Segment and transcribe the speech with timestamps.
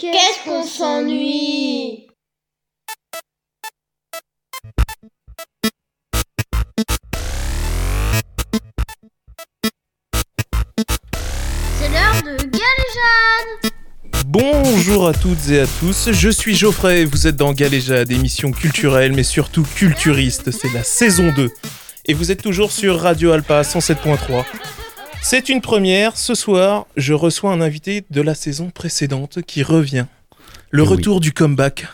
[0.00, 2.06] Qu'est-ce qu'on s'ennuie
[11.78, 13.72] C'est l'heure de Galéjade
[14.24, 19.12] Bonjour à toutes et à tous, je suis Geoffrey vous êtes dans Galéjade, émission culturelle
[19.12, 21.50] mais surtout culturiste, c'est la saison 2.
[22.06, 24.46] Et vous êtes toujours sur Radio Alpa 107.3.
[25.22, 30.06] C'est une première, ce soir je reçois un invité de la saison précédente qui revient.
[30.70, 30.92] Le Eh oui.
[30.96, 31.86] retour du comeback.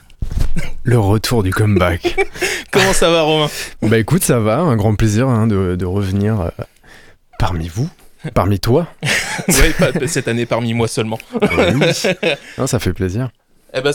[0.84, 2.16] Le retour du comeback.
[2.72, 3.50] Comment ça va Romain?
[3.82, 6.48] Bah écoute, ça va, un grand plaisir hein, de, de revenir euh,
[7.38, 7.88] parmi vous,
[8.34, 8.86] parmi toi.
[9.48, 11.18] Ouais, pas cette année parmi moi seulement.
[11.42, 12.10] Euh, oui.
[12.56, 13.28] Non, ça fait plaisir.
[13.74, 13.92] Eh ben,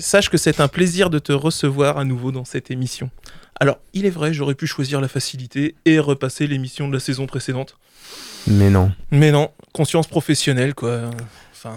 [0.00, 3.08] sache que c'est un plaisir de te recevoir à nouveau dans cette émission.
[3.60, 7.26] Alors, il est vrai, j'aurais pu choisir la facilité et repasser l'émission de la saison
[7.26, 7.76] précédente.
[8.50, 11.02] Mais non, Mais non, conscience professionnelle, quoi.
[11.52, 11.74] Enfin,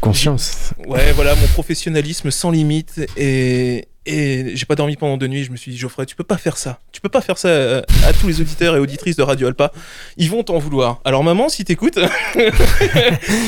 [0.00, 0.72] conscience.
[0.86, 5.44] ouais, voilà, mon professionnalisme sans limite et, et j'ai pas dormi pendant deux nuits.
[5.44, 6.80] Je me suis dit, Geoffrey, tu peux pas faire ça.
[6.92, 9.72] Tu peux pas faire ça à, à tous les auditeurs et auditrices de Radio Alpa.
[10.18, 11.00] Ils vont t'en vouloir.
[11.04, 11.98] Alors, maman, si t'écoutes,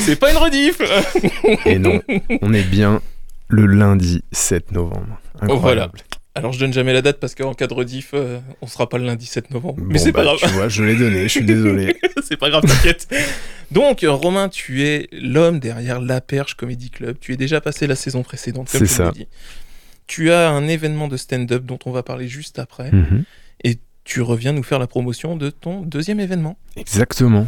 [0.05, 0.81] c'est pas une rediff.
[1.65, 2.01] Et non,
[2.41, 3.01] on est bien
[3.49, 5.19] le lundi 7 novembre.
[5.41, 5.99] Incroyable.
[6.37, 8.97] Alors, je donne jamais la date parce qu'en cas de rediff, euh, on sera pas
[8.97, 9.81] le lundi 7 novembre.
[9.81, 10.39] Mais c'est bah, pas grave.
[10.39, 11.97] Tu vois, je l'ai donné, je suis désolé.
[12.23, 13.07] c'est pas grave, t'inquiète.
[13.71, 17.17] Donc, euh, Romain, tu es l'homme derrière La Perche Comedy Club.
[17.19, 19.11] Tu es déjà passé la saison précédente, comme C'est je ça.
[19.11, 19.27] dit.
[20.05, 22.91] Tu as un événement de stand-up dont on va parler juste après.
[22.91, 23.23] Mhm.
[23.63, 26.57] Et tu reviens nous faire la promotion de ton deuxième événement.
[26.77, 27.47] Exactement.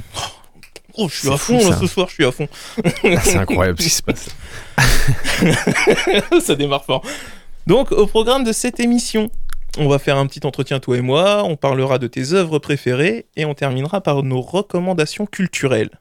[0.96, 2.50] Oh, je suis à fou, fond là ce soir, je suis à fond.
[2.84, 2.90] Ah,
[3.24, 4.30] C'est incroyable ce qui se passe.
[6.46, 7.06] ça démarre fort.
[7.70, 9.30] Donc, au programme de cette émission,
[9.78, 11.44] on va faire un petit entretien, toi et moi.
[11.44, 15.92] On parlera de tes œuvres préférées et on terminera par nos recommandations culturelles.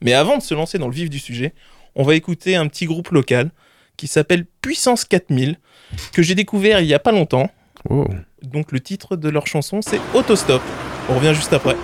[0.00, 1.52] Mais avant de se lancer dans le vif du sujet,
[1.94, 3.50] on va écouter un petit groupe local
[3.98, 5.58] qui s'appelle Puissance 4000,
[6.14, 7.50] que j'ai découvert il y a pas longtemps.
[7.90, 8.06] Oh.
[8.42, 10.62] Donc, le titre de leur chanson, c'est Autostop.
[11.10, 11.76] On revient juste après.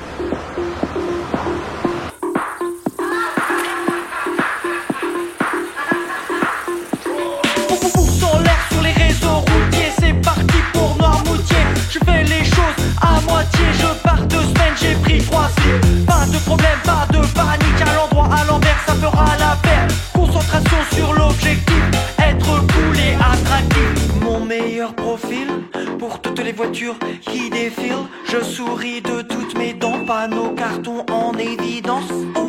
[12.26, 16.06] Les choses à moitié, je pars deux semaines, j'ai pris trois slips.
[16.06, 19.86] Pas de problème, pas de panique, à l'endroit, à l'envers, ça fera l'affaire.
[20.12, 21.82] Concentration sur l'objectif,
[22.18, 23.90] être cool et attractif.
[24.20, 25.48] Mon meilleur profil
[25.98, 28.06] pour toutes les voitures qui défilent.
[28.28, 32.10] Je souris de toutes mes dents, panneaux, cartons en évidence.
[32.34, 32.48] Oh,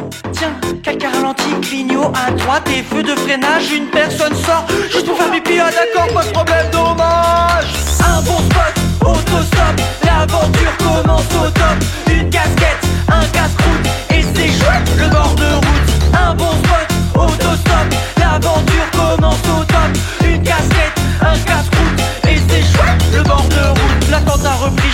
[0.97, 5.31] quelqu'un ralentit, clignot à droite, et feux de freinage, une personne sort juste pour faire
[5.31, 7.73] pipi, ah d'accord, pas de problème, dommage.
[7.99, 11.77] Un bon spot, autostop, l'aventure commence au top.
[12.09, 16.15] Une casquette, un casse-croûte, et c'est chouette le bord de route.
[16.19, 17.87] Un bon spot, autostop,
[18.17, 19.96] l'aventure commence au top.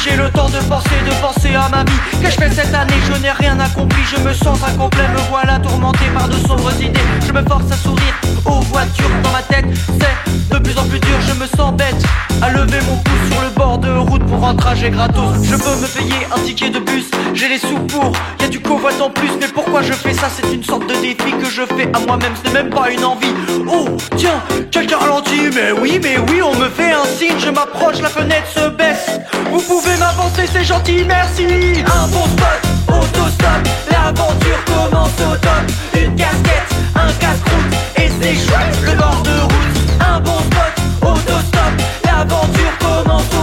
[0.04, 2.22] J'ai le temps de penser, de penser à ma vie.
[2.22, 5.60] Que je fais cette année, je n'ai rien accompli, je me sens incomplet, me voilà
[5.60, 7.00] tourmenté par de sombres idées.
[7.26, 8.14] Je me force à sourire
[8.46, 9.66] aux voitures dans ma tête,
[10.00, 12.04] c'est de plus en plus dur, je me sens bête.
[12.42, 15.36] À lever mon pouce sur le bord de route pour un trajet gratos.
[15.44, 18.12] Je peux me payer un ticket de bus, j'ai les sous pour.
[18.40, 20.28] Y a du covoit en plus, mais pourquoi je fais ça?
[20.30, 23.04] C'est une sorte de défi que je fais à moi-même, ce n'est même pas une
[23.04, 23.34] envie.
[23.68, 24.42] Oh, tiens,
[24.72, 28.48] quelqu'un ralentit, mais oui, mais oui, on me fait un signe, je m'approche, la fenêtre
[28.54, 29.20] se baisse.
[29.52, 31.46] Vous pouvez m'avancer, c'est gentil, merci.
[31.46, 35.64] Un bon spot, autostop, l'aventure commence au top.
[35.96, 39.78] Une casquette, un casse-croûte, et c'est chouette le bord de route.
[40.00, 41.74] Un bon spot, autostop,
[42.06, 43.24] l'aventure commence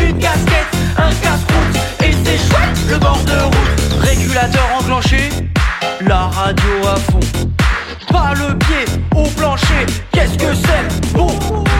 [0.00, 4.02] Une casquette, un casse-croûte, et c'est chouette le bord de route.
[4.02, 5.30] Régulateur enclenché,
[6.00, 7.20] la radio à fond.
[8.10, 8.84] Pas le pied
[9.16, 11.28] au plancher, qu'est-ce que c'est Bon,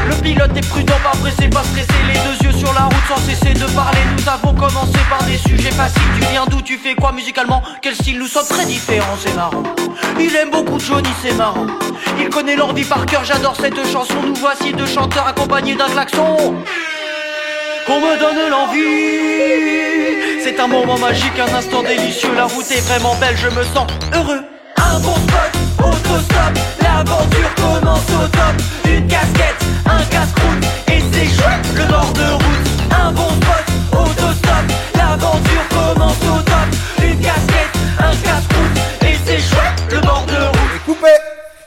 [0.08, 3.18] le pilote est prudent, pas pressé, pas stressé Les deux yeux sur la route sans
[3.18, 3.98] cesser de parler.
[4.16, 6.02] Nous avons commencé par des sujets faciles.
[6.14, 7.62] Tu viens d'où, tu fais quoi musicalement?
[7.82, 8.18] Quel style?
[8.18, 9.62] Nous sommes très différents, c'est marrant.
[10.18, 11.66] Il aime beaucoup Johnny, c'est marrant.
[12.18, 14.22] Il connaît l'envie par cœur, j'adore cette chanson.
[14.24, 16.54] Nous voici deux chanteurs accompagnés d'un klaxon
[17.87, 18.81] qu'on me donne l'envie.
[20.43, 22.34] C'est un moment magique, un instant délicieux.
[22.34, 24.40] La route est vraiment belle, je me sens heureux.
[24.76, 28.55] Un bon spot, autostop, l'aventure commence au top.
[28.84, 32.69] Une casquette, un casse-croûte, et c'est chouette le bord de route.
[32.90, 34.64] Un bon spot, autostop,
[34.94, 36.69] l'aventure commence au top.
[37.02, 40.85] Une casquette, un casse-croûte, et c'est chouette le bord de route.
[40.85, 41.12] Coupé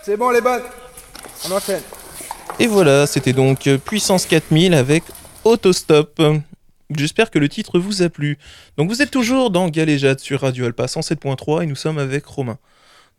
[0.04, 0.64] C'est bon les bonnes
[1.48, 1.82] On enchaîne.
[2.60, 5.04] Et voilà, c'était donc Puissance 4000 avec
[5.46, 6.20] Autostop.
[6.98, 8.40] J'espère que le titre vous a plu.
[8.78, 12.58] Donc vous êtes toujours dans Galéjade sur Radio Alpa 107.3 et nous sommes avec Romain.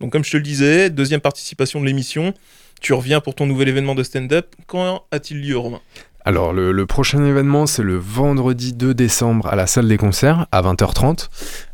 [0.00, 2.34] Donc comme je te le disais, deuxième participation de l'émission.
[2.80, 4.56] Tu reviens pour ton nouvel événement de stand-up.
[4.66, 5.80] Quand a-t-il lieu, Romain?
[6.28, 10.48] Alors, le, le prochain événement, c'est le vendredi 2 décembre à la salle des concerts
[10.50, 11.28] à 20h30.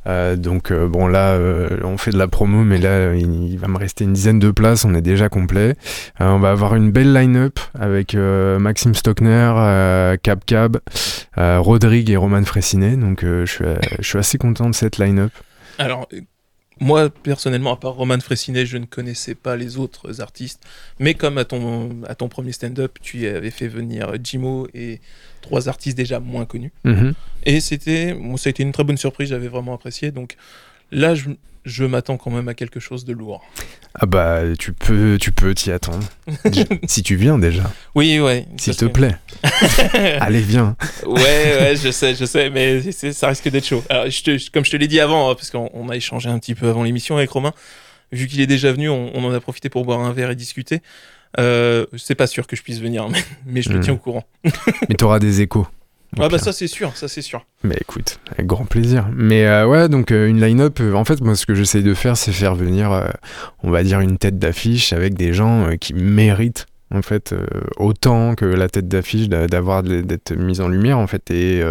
[0.07, 3.67] Euh, donc, euh, bon, là, euh, on fait de la promo, mais là, il, va
[3.69, 4.85] me rester une dizaine de places.
[4.85, 5.75] On est déjà complet.
[6.21, 10.77] Euh, on va avoir une belle line-up avec Maxime Stockner, Cab Cab,
[11.35, 12.97] Rodrigue et Roman Fressinet.
[12.97, 13.65] Donc, je suis,
[14.01, 15.33] je suis assez content de cette line-up.
[15.79, 16.07] Alors,
[16.82, 20.64] moi, personnellement, à part Roman Fressinet, je ne connaissais pas les autres artistes.
[20.99, 25.00] Mais comme à ton, à ton premier stand-up, tu avais fait venir Jimo et
[25.43, 26.73] trois artistes déjà moins connus.
[26.82, 27.14] Mhm.
[27.44, 30.11] Et c'était, bon, ça a été une très bonne surprise, j'avais vraiment apprécié.
[30.11, 30.37] Donc
[30.90, 31.31] là, je,
[31.64, 33.43] je m'attends quand même à quelque chose de lourd.
[33.94, 36.05] Ah bah, tu peux tu peux t'y attendre.
[36.87, 38.47] si tu viens déjà, Oui, ouais.
[38.56, 39.14] s'il te plaît.
[40.20, 40.76] Allez, viens.
[41.06, 43.82] Ouais, ouais, je sais, je sais, mais ça risque d'être chaud.
[43.88, 46.29] Alors, je te- comme je te l'ai dit avant, hein, parce qu'on on a échangé
[46.29, 47.53] un petit peu avant l'émission avec Romain,
[48.12, 50.37] vu qu'il est déjà venu, on, on en a profité pour boire un verre et
[50.37, 50.81] discuter.
[51.38, 53.81] Euh, c'est pas sûr que je puisse venir, mais, mais je te Hmm.
[53.81, 54.25] tiens au courant.
[54.88, 55.67] Mais t'auras des échos.
[56.20, 57.47] Ah bah ça c'est sûr, ça c'est sûr.
[57.64, 59.09] Mais écoute, avec grand plaisir.
[59.14, 61.94] Mais euh, ouais, donc euh, une line-up, euh, en fait, moi, ce que j'essaye de
[61.94, 63.09] faire, c'est faire venir,
[63.62, 67.35] on va dire, une tête d'affiche avec des gens qui méritent, en fait,
[67.79, 71.31] autant que la tête d'affiche d'a- d'avoir d'être mise en lumière, en fait.
[71.31, 71.62] Et,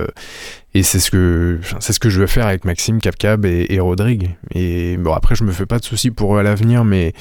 [0.73, 3.79] et c'est ce que c'est ce que je veux faire avec Maxime, Capcab et, et
[3.79, 4.31] Rodrigue.
[4.55, 7.13] Et bon, après, je me fais pas de soucis pour eux à l'avenir, mais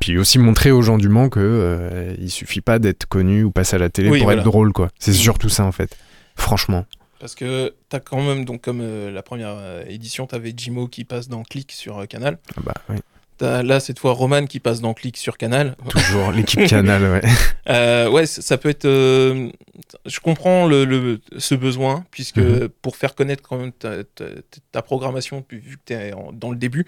[0.00, 3.50] puis aussi montrer aux gens du Mans que euh, il suffit pas d'être connu ou
[3.50, 4.42] passer à la télé Oui, pour voilà.
[4.42, 4.88] être drôle, quoi.
[5.00, 5.96] C'est surtout ça, en fait.
[6.40, 6.84] Franchement.
[7.18, 11.04] Parce que t'as quand même, donc comme euh, la première euh, édition, t'avais Jimo qui
[11.04, 12.38] passe dans Click sur euh, Canal.
[12.56, 12.96] Ah Bah, oui.
[13.36, 15.74] T'as là cette fois Roman qui passe dans Click sur Canal.
[15.88, 18.06] Toujours l'équipe Canal, ouais.
[18.08, 18.86] Ouais, ça peut être.
[18.86, 22.68] je comprends le, le- ce besoin, puisque Mhm.
[22.82, 24.24] pour faire connaître quand même ta, ta-
[24.72, 26.86] ta programmation, vu que tu es dans le début,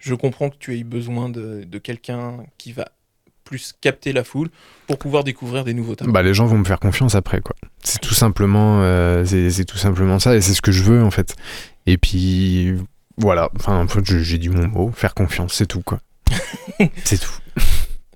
[0.00, 2.86] je comprends que tu aies besoin de, de quelqu'un qui va
[3.52, 4.48] plus capter la foule
[4.86, 6.10] pour pouvoir découvrir des nouveaux talents.
[6.10, 7.54] Bah, les gens vont me faire confiance après, quoi.
[7.82, 11.10] C'est tout simplement, euh, c'est tout simplement ça, et c'est ce que je veux en
[11.10, 11.36] fait.
[11.84, 12.74] Et puis
[13.18, 16.00] voilà, enfin, j'ai dit mon mot, faire confiance, c'est tout, quoi.
[17.04, 17.38] c'est tout.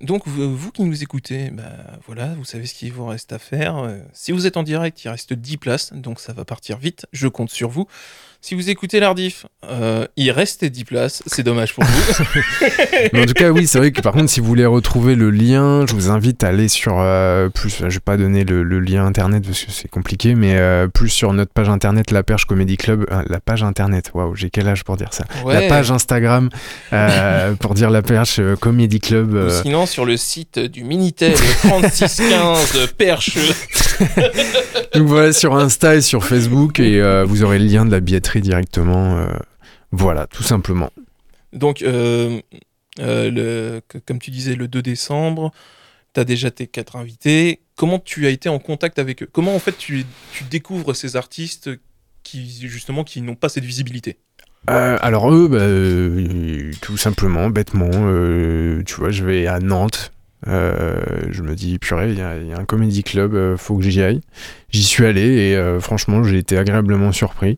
[0.01, 1.71] Donc, vous, vous qui nous écoutez, bah,
[2.05, 3.77] voilà, vous savez ce qu'il vous reste à faire.
[3.77, 7.05] Euh, si vous êtes en direct, il reste 10 places, donc ça va partir vite.
[7.13, 7.87] Je compte sur vous.
[8.41, 11.23] Si vous écoutez l'Ardif, euh, il reste 10 places.
[11.25, 12.23] C'est dommage pour vous.
[13.13, 15.31] Mais en tout cas, oui, c'est vrai que par contre, si vous voulez retrouver le
[15.31, 17.79] lien, je vous invite à aller sur euh, plus.
[17.79, 21.09] Je vais pas donner le, le lien internet parce que c'est compliqué, mais euh, plus
[21.09, 23.05] sur notre page internet, la Perche Comedy Club.
[23.11, 25.25] euh, la page internet, waouh, j'ai quel âge pour dire ça?
[25.45, 26.49] La page Instagram
[26.93, 29.33] euh, pour dire la Perche euh, Comedy Club.
[29.33, 33.37] Ou sinon, sur le site du Minitel 3615 Perche.
[34.93, 37.99] Donc voilà, sur Insta et sur Facebook, et euh, vous aurez le lien de la
[37.99, 39.17] billetterie directement.
[39.17, 39.27] euh,
[39.91, 40.91] voilà, tout simplement.
[41.53, 42.41] Donc, euh,
[42.99, 45.51] euh, le, comme tu disais, le 2 décembre,
[46.13, 47.61] tu as déjà tes quatre invités.
[47.75, 49.29] Comment tu as été en contact avec eux?
[49.31, 51.69] Comment, en fait, tu, tu découvres ces artistes
[52.23, 54.17] qui, justement, qui n'ont pas cette visibilité?
[54.69, 60.11] Euh, alors eux, bah, euh, tout simplement, bêtement, euh, tu vois, je vais à Nantes.
[60.45, 64.21] je me dis, purée, il y, y a un comédie club, faut que j'y aille.
[64.69, 67.57] J'y suis allé et franchement, j'ai été agréablement surpris.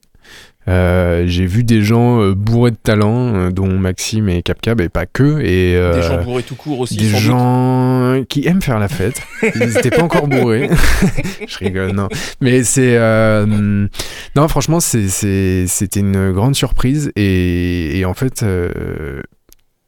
[0.67, 4.89] Euh, j'ai vu des gens euh, bourrés de talent, euh, dont Maxime et Capcab, et
[4.89, 5.39] pas que.
[5.39, 7.17] Et, euh, Des gens bourrés tout court aussi, des doute.
[7.19, 9.21] gens qui aiment faire la fête.
[9.55, 10.69] Ils n'étaient pas encore bourrés.
[11.47, 12.07] je rigole, non.
[12.41, 12.97] Mais c'est.
[12.97, 13.87] euh,
[14.35, 17.11] Non, franchement, c'est- c'est- c'était une grande surprise.
[17.15, 18.43] Et, et en fait.
[18.43, 19.21] euh,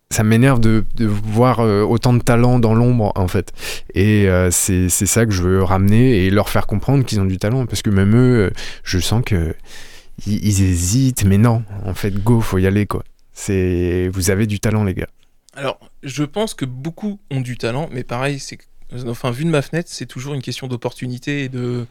[0.10, 3.54] Ça m'énerve de, de voir euh, autant de talent dans l'ombre, en fait.
[3.94, 7.26] Et euh, c'est c'est ça que je veux ramener et leur faire comprendre qu'ils ont
[7.26, 7.66] du talent.
[7.66, 8.52] Parce que même eux,
[8.84, 9.56] je sens que
[10.26, 11.24] ils, hésitent.
[11.26, 13.04] Mais non, en fait, go, faut y aller, quoi.
[13.34, 15.10] C'est Vous avez du talent, les gars.
[15.54, 18.58] Alors, je pense que beaucoup ont du talent, mais pareil, c'est
[19.08, 21.86] enfin vu de ma fenêtre, c'est toujours une question d'opportunité et de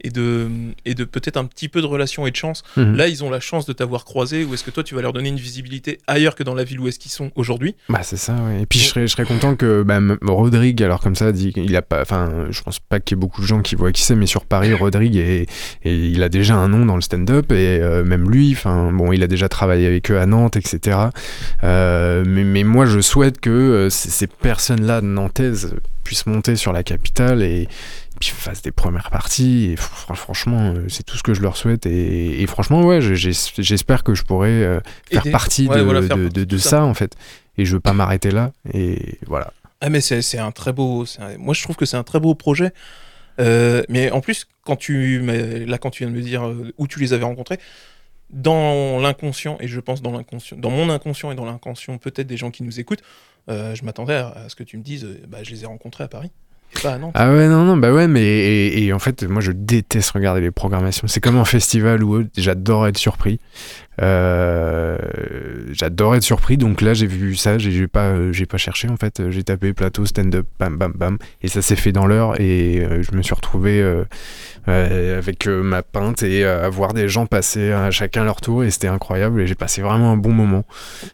[0.00, 0.48] et de
[0.84, 2.62] et de peut-être un petit peu de relation et de chance.
[2.76, 2.96] Mhm.
[2.96, 5.12] Là, ils ont la chance de t'avoir croisé, ou est-ce que toi, tu vas leur
[5.12, 7.74] donner une visibilité ailleurs que dans la ville où est-ce qu'ils sont aujourd'hui?
[7.88, 8.62] Bah c'est ça, ouais.
[8.62, 11.74] Et puis je serais, je serais content que bah, Rodrigue, alors comme ça, dit qu'il
[11.76, 14.02] a pas, enfin, je pense pas qu'il y ait beaucoup de gens qui voient qui
[14.02, 15.46] c'est, mais sur Paris, Rodrigue est,
[15.84, 19.12] et il a déjà un nom dans le stand-up et euh, même lui, enfin, bon,
[19.12, 20.98] il a déjà travaillé avec eux à Nantes, etc.
[21.62, 25.74] Euh, mais, mais moi, je souhaite que euh, ces, ces personnes-là nantaises
[26.04, 27.66] puissent monter sur la capitale et
[28.32, 29.70] puis fassent des premières parties.
[29.70, 31.86] Et fr- franchement, euh, c'est tout ce que je leur souhaite.
[31.86, 36.16] Et, et franchement, ouais, j'espère que je pourrais euh, faire partie Ouais, de, voilà, faire
[36.16, 36.70] de- partie de- de de tout ça.
[36.70, 37.14] ça, en fait.
[37.58, 38.52] Et je veux pas m'arrêter là.
[38.72, 39.52] Et voilà.
[39.80, 42.34] Ah mais c'est un très beau, un- moi je trouve que c'est un très beau
[42.34, 42.72] projet.
[43.40, 45.20] Euh, mais en plus, quand tu,
[45.66, 47.58] là quand tu viens de me dire où tu les avais rencontrés,
[48.30, 52.36] dans l'inconscient, et je pense dans l'inconscient, dans mon inconscient et dans l'inconscient peut-être des
[52.36, 53.02] gens qui nous écoutent,
[53.50, 55.66] euh, je m'attendais à, à ce que tu me dises, euh, bah, je les ai
[55.66, 56.30] rencontrés à Paris.
[56.84, 57.12] Nantes.
[57.14, 60.50] Ah ouais, non, non, bah ouais, mais et, en fait, moi je déteste regarder les
[60.50, 61.06] programmations.
[61.06, 63.40] C'est comme un festival où euh, j'adore être surpris.
[64.02, 64.98] Euh,
[65.70, 69.30] j'adore être surpris, donc là j'ai vu ça, j'ai pas, euh, pas cherché en fait.
[69.30, 72.40] J'ai tapé plateau, stand-up, bam, bam, bam, et ça s'est fait dans l'heure.
[72.40, 73.82] Et euh, je me suis retrouvé
[74.66, 78.88] avec ma pinte et à voir des gens passer à chacun leur tour, et c'était
[78.88, 79.40] incroyable.
[79.40, 80.64] Et j'ai passé vraiment un bon moment.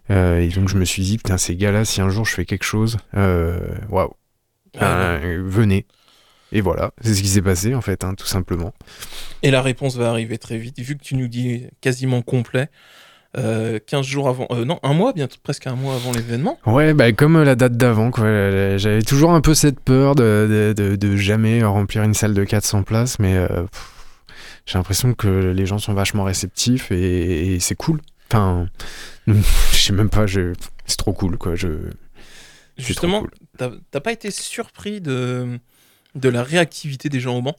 [0.08, 2.64] Et donc je me suis dit, putain, ces gars-là, si un jour je fais quelque
[2.64, 3.68] chose, waouh.
[3.90, 4.06] Ouais.
[4.80, 5.86] Euh, venez.
[6.52, 8.72] Et voilà, c'est ce qui s'est passé en fait, hein, tout simplement.
[9.42, 12.68] Et la réponse va arriver très vite, vu que tu nous dis quasiment complet.
[13.38, 16.58] euh, 15 jours avant, euh, non, un mois, bientôt presque un mois avant l'événement.
[16.66, 18.24] Ouais, bah comme euh, la date d'avant, quoi.
[18.78, 22.42] J'avais toujours un peu cette peur de, de, de- de jamais remplir une salle de
[22.42, 23.92] 400 places, mais euh, pff,
[24.66, 28.00] j'ai l'impression que les gens sont vachement réceptifs et, et c'est cool.
[28.32, 28.66] Enfin,
[29.28, 29.32] je
[29.76, 30.54] sais même pas, je-
[30.86, 31.54] c'est trop cool, quoi.
[31.54, 31.68] Je,
[32.78, 33.30] Justement, cool.
[33.90, 35.58] T'as pas été surpris de,
[36.14, 37.56] de la réactivité des gens au banc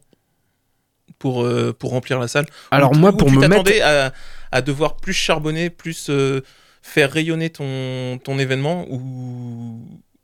[1.19, 2.45] pour, euh, pour remplir la salle?
[2.71, 4.13] Alors Ou- moi, ou pour tu me mettre, t'attendais à,
[4.51, 6.41] à devoir plus charbonner, plus euh,
[6.81, 9.79] faire rayonner ton, ton événement ou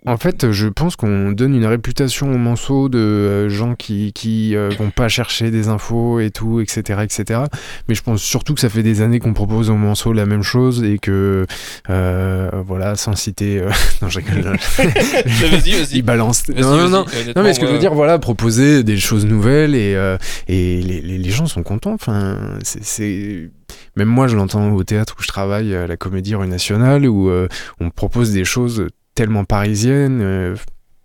[0.08, 4.56] En fait, je pense qu'on donne une réputation aux manceaux de euh, gens qui, qui
[4.56, 7.42] euh, vont pas chercher des infos et tout, etc., etc.
[7.90, 10.44] Mais je pense surtout que ça fait des années qu'on propose aux manceaux la même
[10.44, 11.46] chose et que,
[11.90, 13.60] euh, voilà, sans citer...
[13.60, 13.70] euh,
[14.02, 14.58] non, je rigole.
[14.78, 15.98] vas-y, vas-y.
[15.98, 16.44] Il balance.
[16.48, 17.06] Vas-y, Non, non, non.
[17.36, 20.82] Non, mais ce que je veux dire, voilà, proposer des choses nouvelles et, euh, et
[20.82, 21.94] les, les- les gens sont contents.
[21.94, 23.50] Enfin, c'est- c'est.
[23.98, 27.30] Même moi, je l'entends au théâtre où je travaille, à la Comédie Rue Nationale, où
[27.30, 27.48] euh,
[27.82, 28.88] on propose des choses
[29.18, 30.22] tellement parisiennes.
[30.22, 30.56] euh,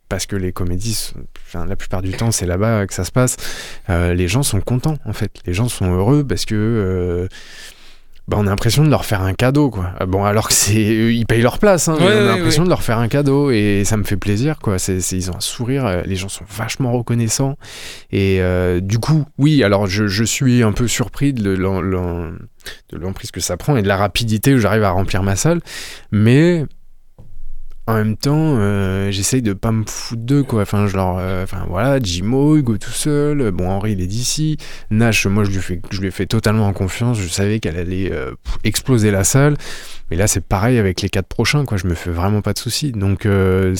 [0.08, 1.14] parce que les comédies, sont-
[1.46, 3.36] enfin, la plupart du temps, c'est là-bas que ça se passe.
[3.88, 5.30] Euh, les gens sont contents, en fait.
[5.46, 7.28] Les gens sont heureux parce que euh,
[8.28, 9.92] bah, on a l'impression de leur faire un cadeau, quoi.
[9.98, 10.74] Ah Bon, alors que c'est,
[11.14, 13.50] ils payent leur place, hein, mais on a ouais, l'impression de leur faire un cadeau
[13.50, 14.78] et ça me fait plaisir, quoi.
[14.78, 17.56] C'est, ils ont un sourire, euh, les gens sont vachement reconnaissants
[18.10, 19.64] et euh, du coup, oui.
[19.64, 21.54] Alors, je, je suis un peu surpris de
[22.92, 25.62] l'emprise que ça prend et de la rapidité où j'arrive à remplir ma salle,
[26.10, 26.66] mais
[27.88, 30.62] en même temps, euh, j'essaye de pas me foutre d'eux, quoi.
[30.62, 33.50] Enfin, je leur, euh, enfin voilà, Jimo, Hugo tout seul.
[33.50, 34.56] Bon, Henri, il est d'ici.
[34.90, 37.18] Nash, moi, je lui fais, je lui ai fait totalement en confiance.
[37.18, 39.56] Je savais qu'elle allait euh, exploser la salle.
[40.10, 41.76] Mais là, c'est pareil avec les quatre prochains, quoi.
[41.76, 42.92] Je me fais vraiment pas de soucis.
[42.92, 43.74] Donc, euh,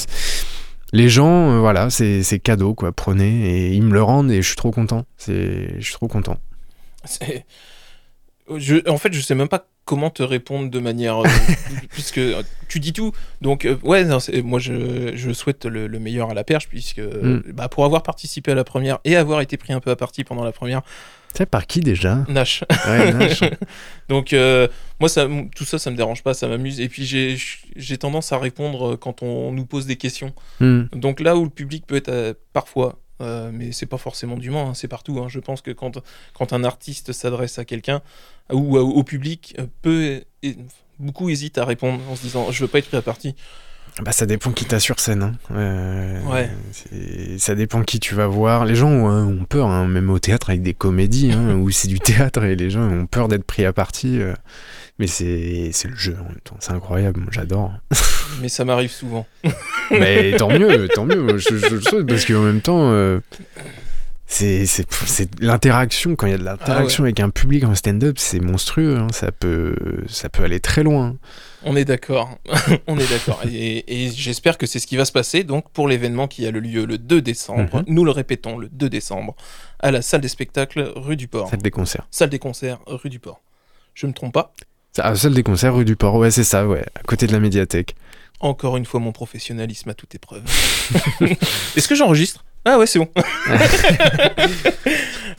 [0.93, 2.91] les gens, euh, voilà, c'est cadeau, quoi.
[2.93, 5.07] Prenez et ils me le rendent et je suis trop content.
[5.17, 6.39] C'est, je suis trop content.
[8.57, 11.19] je- en fait, je sais même pas comment te répondre de manière.
[11.19, 11.29] euh,
[11.91, 12.21] puisque
[12.69, 13.13] tu dis tout.
[13.41, 17.01] Donc, euh, ouais, non, moi, je, je souhaite le, le meilleur à la perche, puisque
[17.01, 17.43] Mm.
[17.53, 20.25] bah, pour avoir participé à la première et avoir été pris un peu à partie
[20.25, 22.25] pendant la première, Tu sais par qui déjà?
[22.29, 22.65] Nash.
[22.87, 23.41] Ouais, Nash.
[24.09, 24.69] Donc, euh,
[25.01, 26.81] moi, ça, tout ça, ça me dérange pas, ça m'amuse.
[26.81, 27.37] Et puis, j'ai
[27.77, 30.33] j'ai tendance à répondre quand on nous pose des questions.
[30.61, 30.83] Hmm.
[30.93, 34.51] Donc là où le public peut être euh, parfois, euh, mais c'est pas forcément du
[34.51, 35.19] Mans, hein, c'est partout.
[35.21, 35.27] hein.
[35.29, 35.99] Je pense que quand,
[36.35, 38.01] quand un artiste s'adresse à quelqu'un
[38.53, 40.57] ou au public, euh, peu, et-
[40.99, 43.35] beaucoup hésitent à répondre en se disant je veux pas être pris à partie.
[44.03, 45.23] Bah, ça dépend qui t'as sur scène.
[45.23, 45.35] hein.
[45.51, 46.51] Euh, Ouais.
[47.39, 48.65] Ça dépend qui tu vas voir.
[48.65, 51.89] Les gens ont, ont peur, hein, même au théâtre avec des comédies, hein, où c'est
[51.89, 54.19] du théâtre et les gens ont peur d'être pris à partie.
[54.21, 54.35] euh.
[54.99, 56.57] Mais c'est le jeu en même temps.
[56.61, 57.27] C'est incroyable.
[57.33, 57.73] J'adore.
[58.41, 59.27] Mais ça m'arrive souvent.
[59.91, 61.39] Mais tant mieux, tant mieux.
[61.39, 63.21] Je, je le souhaite parce qu'en même temps, euh,
[64.27, 64.65] c'est
[65.41, 66.17] l'interaction.
[66.17, 68.97] Quand il y a de l'interaction avec un public en stand-up, c'est monstrueux.
[68.97, 69.09] hein.
[69.13, 69.77] Ça, peut,
[70.09, 71.17] ça peut aller très loin.
[71.65, 72.39] On est d'accord.
[72.87, 73.41] On est d'accord.
[73.47, 76.51] Et, et j'espère que c'est ce qui va se passer donc pour l'événement qui a
[76.51, 77.77] le lieu le 2 décembre.
[77.77, 77.85] Mhm.
[77.89, 79.37] Nous le répétons, le 2 décembre,
[79.79, 81.51] à la salle des spectacles rue du Port.
[81.51, 82.07] Salle des concerts.
[82.11, 83.41] Salle des concerts rue du Port.
[83.95, 84.55] Je me trompe pas?
[84.99, 86.17] Ah, salle des concerts rue du Port.
[86.17, 86.85] Ouais, c'est ça, ouais.
[86.95, 87.95] À côté de la médiathèque.
[88.43, 90.43] Encore une fois, mon professionnalisme à toute épreuve.
[91.77, 92.45] Est-ce que j'enregistre?
[92.65, 93.09] Ah ouais, c'est bon.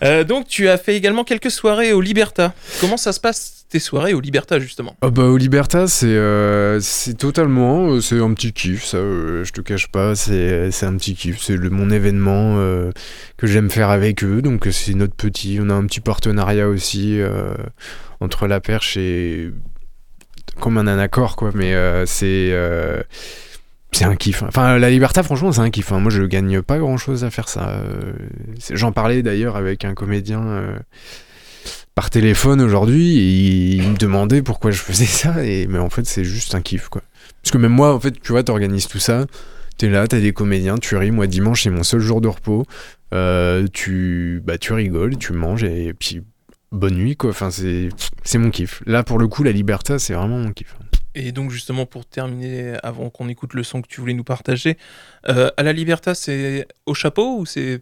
[0.03, 2.53] Euh, donc, tu as fait également quelques soirées au Liberta.
[2.81, 4.97] Comment ça se passe tes soirées au Liberta, justement?
[5.01, 9.45] Ah bah au Liberta c'est euh, c'est totalement euh, c'est un petit kiff ça euh,
[9.45, 12.91] je te cache pas c'est c'est un petit kiff c'est le mon événement euh,
[13.37, 17.19] que j'aime faire avec eux donc c'est notre petit on a un petit partenariat aussi
[17.21, 17.55] euh,
[18.19, 19.51] entre la perche et
[20.59, 23.01] comme un accord quoi mais euh, c'est euh,
[23.91, 24.41] c'est un kiff.
[24.41, 25.91] Enfin, la Liberta, franchement, c'est un kiff.
[25.91, 25.99] hein.
[25.99, 27.69] Moi, je gagne pas grand chose à faire ça.
[27.69, 28.13] Euh,
[28.71, 30.63] J'en parlais d'ailleurs avec un comédien
[31.93, 35.45] par téléphone aujourd'hui et il me demandait pourquoi je faisais ça.
[35.45, 37.03] Et, mais en fait, c'est juste un kiff, quoi.
[37.43, 39.27] Parce que même moi, en fait, tu vois, t'organises tout ça.
[39.77, 41.11] T'es là, t'as des comédiens, tu ris.
[41.11, 42.65] Moi, dimanche, c'est mon seul jour de repos.
[43.73, 46.23] Tu, bah, tu rigoles, tu manges et puis
[46.73, 47.29] bonne nuit, quoi.
[47.29, 48.83] Enfin, c'est mon kiff.
[48.85, 50.75] Là, pour le coup, la Liberta, c'est vraiment mon kiff.
[51.15, 54.77] Et donc justement pour terminer, avant qu'on écoute le son que tu voulais nous partager,
[55.29, 57.81] euh, à la Liberta c'est au chapeau ou c'est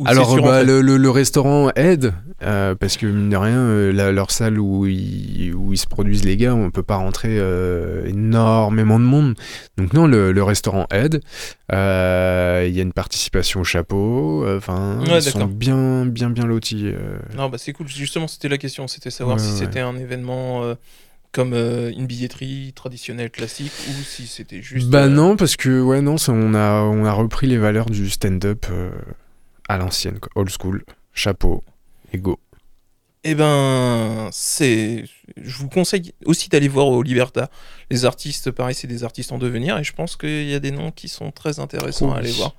[0.00, 3.36] ou- Alors, en bah, fait le, le- le restaurant aide, euh, parce que mine de
[3.36, 6.82] rien, euh, la- leur salle où ils, où ils se produisent les gars, on peut
[6.82, 9.34] pas rentrer euh, énormément de monde.
[9.76, 11.20] Donc non, le, le restaurant aide.
[11.70, 11.78] Il y
[12.80, 14.44] a une participation au chapeau.
[14.56, 16.86] Enfin, Ouais, ils sont bien, bien, bien lotis.
[17.36, 17.86] Non bah c'est cool.
[17.88, 19.58] Justement c'était la question, c'était savoir Ouais, si ouais.
[19.66, 20.62] c'était un événement
[21.32, 24.88] comme euh, une billetterie traditionnelle classique ou si c'était juste.
[24.90, 27.86] Bah euh, non, parce que ouais, non, ça, on a, on a repris les valeurs
[27.86, 28.90] du stand-up euh,
[29.70, 30.84] à l'ancienne, old school,
[31.14, 31.62] chapeau,
[32.12, 32.40] et go.
[33.22, 35.04] Eh ben, c'est.
[35.40, 37.50] Je vous conseille aussi d'aller voir au Liberta.
[37.90, 40.72] Les artistes, pareil, c'est des artistes en devenir et je pense qu'il y a des
[40.72, 42.54] noms qui sont très intéressants à aller voir.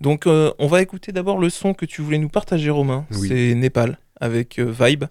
[0.00, 3.06] Donc, euh, on va écouter d'abord le son que tu voulais nous partager, Romain.
[3.12, 3.28] Oui.
[3.28, 5.04] C'est Népal avec euh, Vibe.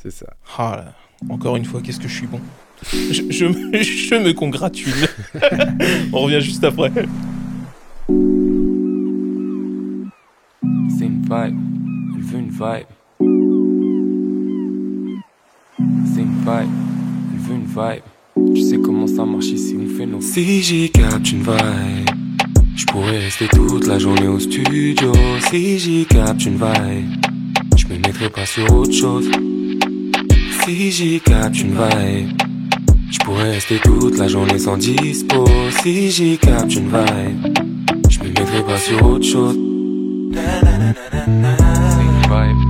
[0.00, 0.26] C'est ça.
[0.58, 0.94] Ah là,
[1.28, 2.40] encore une fois, qu'est-ce que je suis bon.
[2.92, 5.08] Je, je me, je me congratule.
[6.12, 6.92] on revient juste après.
[11.30, 11.58] Vibe,
[12.16, 12.86] elle veut une vibe.
[16.06, 16.72] C'est une vibe,
[17.34, 18.54] elle veut une vibe.
[18.54, 20.22] Tu sais comment ça marche ici, on fait nos.
[20.22, 22.08] Si j'y capte une vibe,
[22.74, 25.12] je pourrais rester toute la journée au studio.
[25.50, 27.10] Si j'y capte une vibe,
[27.76, 29.28] je me mettrai pas sur autre chose.
[30.64, 32.30] Si j'y capte une vibe,
[33.10, 35.44] je pourrais rester toute la journée sans dispo.
[35.82, 37.58] Si j'y capte une vibe,
[38.08, 39.67] je me mettrai pas sur autre chose.
[40.34, 41.46] C'est une
[42.22, 42.67] vibe.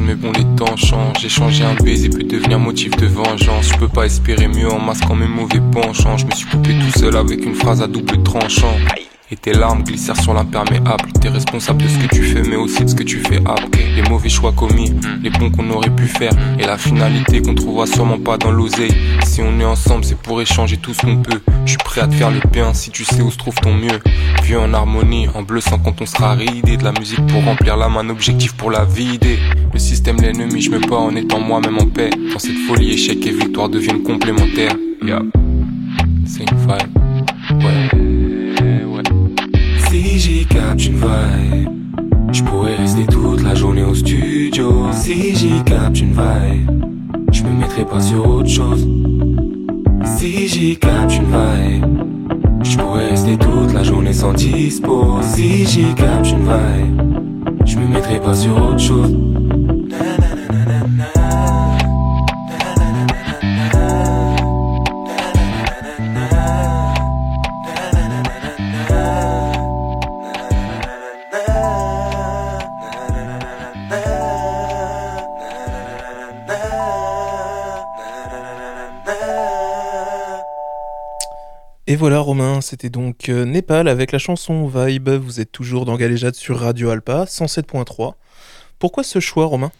[0.00, 1.24] Mais bon, les temps changent.
[1.24, 3.68] Échanger un baiser peut devenir motif de vengeance.
[3.72, 6.16] Je peux pas espérer mieux en masquant mes mauvais penchants.
[6.16, 8.74] Je me suis coupé tout seul avec une phrase à double tranchant.
[9.30, 11.12] Et tes larmes glissèrent sur l'imperméable.
[11.20, 13.84] T'es responsable de ce que tu fais, mais aussi de ce que tu fais après.
[13.94, 14.90] Les mauvais choix commis,
[15.22, 16.32] les bons qu'on aurait pu faire.
[16.58, 18.94] Et la finalité qu'on trouvera sûrement pas dans l'oseille.
[19.24, 21.40] Si on est ensemble, c'est pour échanger tout ce qu'on peut.
[21.66, 23.74] Je suis prêt à te faire le bien si tu sais où se trouve ton
[23.74, 24.00] mieux.
[24.44, 26.78] Vieux en harmonie, en bleu sans quand on sera ridé.
[26.78, 29.38] De la musique pour remplir l'âme, un objectif pour la vider.
[29.74, 32.08] Le système, l'ennemi, je me bats en étant moi-même en paix.
[32.32, 34.74] Quand cette folie, échec et victoire deviennent complémentaires.
[35.02, 35.22] Yeah.
[40.86, 41.68] Une vibe,
[42.32, 44.86] je pourrais rester toute la journée au studio.
[44.92, 46.70] Si j'y capte une vibe,
[47.32, 48.86] je me mettrai pas sur autre chose.
[50.04, 51.84] Si j'y capte une vibe,
[52.62, 55.18] je pourrais rester toute la journée sans dispo.
[55.22, 59.27] Si j'y capte une vibe, je me mettrai pas sur autre chose.
[81.98, 85.08] Voilà Romain, c'était donc euh, Népal avec la chanson Vibe.
[85.08, 88.14] Vous êtes toujours dans Galéjade sur Radio Alpa 107.3.
[88.78, 89.72] Pourquoi ce choix Romain?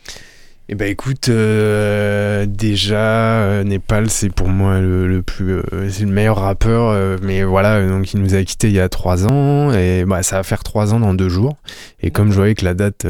[0.69, 6.05] Eh ben écoute, euh, déjà euh, Népal c'est pour moi le, le plus, euh, c'est
[6.05, 9.73] le meilleur rappeur, mais voilà donc il nous a quitté il y a trois ans
[9.73, 11.57] et bah ça va faire trois ans dans deux jours.
[12.03, 13.07] Et comme je voyais que la date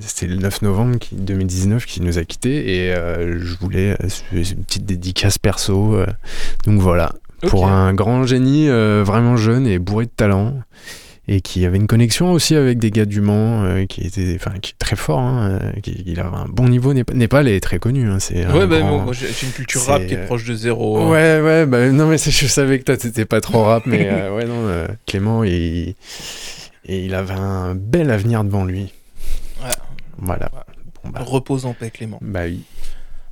[0.00, 3.96] c'était le 9 novembre qui, 2019 qui nous a quitté et je voulais
[4.32, 5.96] une petite dédicace perso,
[6.64, 7.12] donc voilà
[7.48, 10.54] pour un grand génie euh, vraiment jeune et bourré de talent
[11.26, 14.58] et qui avait une connexion aussi avec des gars du Mans euh, qui était enfin
[14.60, 17.78] qui est très fort hein, euh, qui, il avait un bon niveau Népal, est très
[17.78, 20.54] connu hein, c'est Ouais, bah, grand- moi, j'ai une culture rap qui est proche de
[20.54, 20.98] zéro.
[20.98, 21.08] hein.
[21.10, 24.34] ouais ouais bah non mais je savais que toi t'étais pas trop rap mais euh,
[24.36, 25.94] ouais non Clément il
[26.86, 28.92] et il avait un bel avenir devant lui
[29.62, 29.70] Ouais.
[30.18, 30.50] voilà
[31.04, 32.18] bon, bah, Repose en paix, Clément.
[32.20, 32.60] bah oui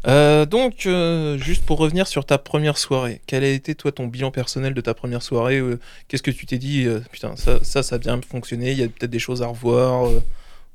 [0.08, 4.06] Euh, donc, euh, juste pour revenir sur ta première soirée, quel a été toi ton
[4.06, 7.82] bilan personnel de ta première soirée euh, Qu'est-ce que tu t'es dit Putain, ça, ça,
[7.82, 8.72] ça a bien fonctionné.
[8.72, 10.10] Il y a peut-être des choses à revoir.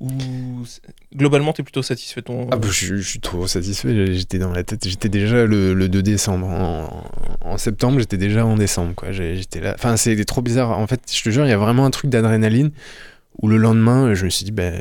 [0.00, 0.10] ou
[1.14, 2.22] globalement, t'es plutôt satisfait.
[2.50, 4.14] Ah bah, je, suis trop satisfait.
[4.14, 4.88] J'étais dans la tête.
[4.88, 6.46] J'étais déjà le, le 2 décembre.
[7.42, 8.94] En, septembre, j'étais déjà en décembre.
[8.94, 9.12] Quoi.
[9.12, 9.74] J'étais là.
[9.74, 10.78] Enfin, c'est trop bizarre.
[10.78, 12.70] En fait, je te jure, il y a vraiment un truc d'adrénaline
[13.42, 14.74] où le lendemain, je me suis dit, ben.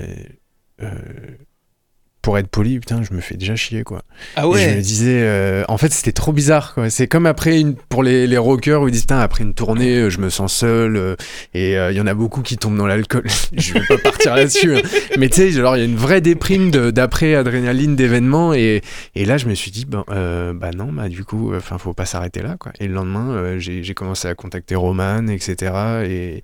[2.27, 4.01] Pour être poli, putain, je me fais déjà chier, quoi.
[4.35, 4.81] ah Et je me ouais.
[4.81, 6.73] disais, euh, en fait, c'était trop bizarre.
[6.73, 6.89] quoi.
[6.89, 9.95] C'est comme après une, pour les, les rockers où ils disent, Putain, après une tournée,
[9.95, 10.97] euh, je me sens seul.
[10.97, 11.15] euh,
[11.53, 13.23] et euh, il y en a beaucoup qui tombent dans l'alcool.
[13.53, 14.75] je vais pas partir là-dessus.
[14.75, 14.81] hein.
[15.17, 18.53] Mais tu sais, genre, il y a une vraie déprime d'après adrénaline d'événements.
[18.53, 18.81] Et,
[19.15, 22.05] et là, je me suis dit, ben, bah non, bah du coup, enfin, faut pas
[22.05, 22.73] s'arrêter là, quoi.
[22.81, 25.71] Et le lendemain, j'ai commencé à contacter Roman, etc.
[26.05, 26.41] Et,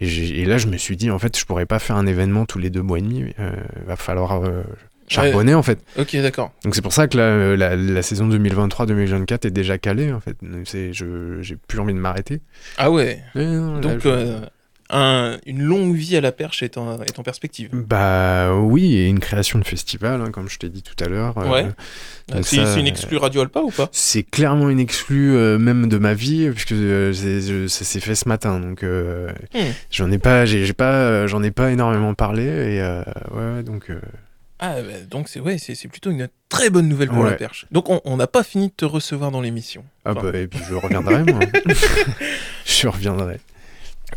[0.00, 2.58] et, là, je me suis dit, en fait, je pourrais pas faire un événement tous
[2.58, 3.24] les deux mois et demi.
[3.38, 3.50] Euh,
[3.86, 4.40] va falloir
[5.10, 5.78] euh, charbonner, en fait.
[5.98, 6.52] Ok, d'accord.
[6.64, 10.36] Donc c'est pour ça que la, la, la saison 2023-2024 est déjà calée en fait.
[10.64, 12.40] C'est, je, j'ai plus envie de m'arrêter.
[12.78, 13.20] Ah ouais.
[13.34, 14.40] Non, Donc, euh,
[14.90, 17.70] un- une longue vie à la perche est en, est en perspective.
[17.72, 21.36] Bah oui, et une création de festival, hein, comme je t'ai dit tout à l'heure.
[21.38, 21.66] euh, Ouais.
[22.32, 23.88] Ah, C'est ça, c'est une euh, exclue Radio Alpa ou pas?
[23.92, 28.00] C'est clairement une exclue euh, même de ma vie puisque euh, c'est- je- ça s'est
[28.00, 29.58] fait ce matin donc euh, Hmm.
[29.92, 33.54] j'en ai pas j'ai, j'ai pas euh, j'en ai pas énormément parlé et euh, ouais,
[33.56, 34.00] ouais, donc euh,
[34.58, 37.66] Ah, bah, donc c'est ouais, c'est c'est plutôt une très bonne nouvelle pour la perche.
[37.70, 39.84] Donc, on n'a pas fini de te recevoir dans l'émission.
[40.04, 41.40] ah bah et puis je reviendrai moi.
[42.64, 43.40] je reviendrai.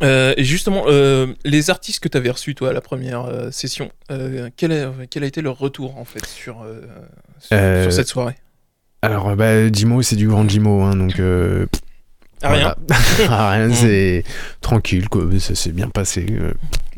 [0.02, 3.52] Euh, et justement, euh, les artistes que tu avais reçus, toi, à la première euh,
[3.52, 3.92] session,
[4.56, 6.66] quel, a, quel a été leur retour, en fait, sur,
[7.40, 8.36] sur, sur cette soirée?
[9.02, 11.22] Alors bah Jimo c'est du grand Jimo hein, donc
[12.42, 12.78] Ah, rien Voilà.
[13.30, 14.24] Ah, rien, c'est
[14.62, 15.24] tranquille, quoi.
[15.40, 16.26] Ça s'est bien passé.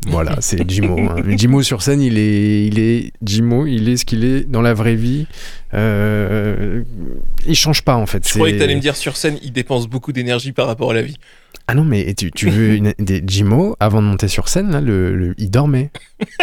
[0.08, 0.98] Voilà, c'est Jimo.
[0.98, 1.16] hein.
[1.36, 4.74] Jimo sur scène, il est, il est Jimo, il est ce qu'il est dans la
[4.74, 5.26] vraie vie.
[5.74, 6.82] Euh,
[7.46, 8.26] il change pas en fait.
[8.28, 10.94] Je croyais que t'allais me dire sur scène, il dépense beaucoup d'énergie par rapport à
[10.94, 11.16] la vie.
[11.68, 14.80] Ah non, mais tu, tu veux une, des Jimo avant de monter sur scène là,
[14.80, 15.90] le, le- il dormait.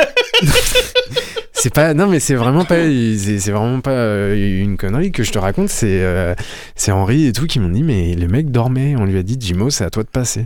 [1.53, 5.23] c'est pas, non mais c'est vraiment pas, c'est c'est vraiment pas euh, une connerie que
[5.23, 5.69] je te raconte.
[5.69, 6.33] C'est, euh,
[6.75, 8.95] c'est Henri et tout qui m'ont dit mais le mec dormait.
[8.97, 10.45] On lui a dit Jimo, c'est à toi de passer.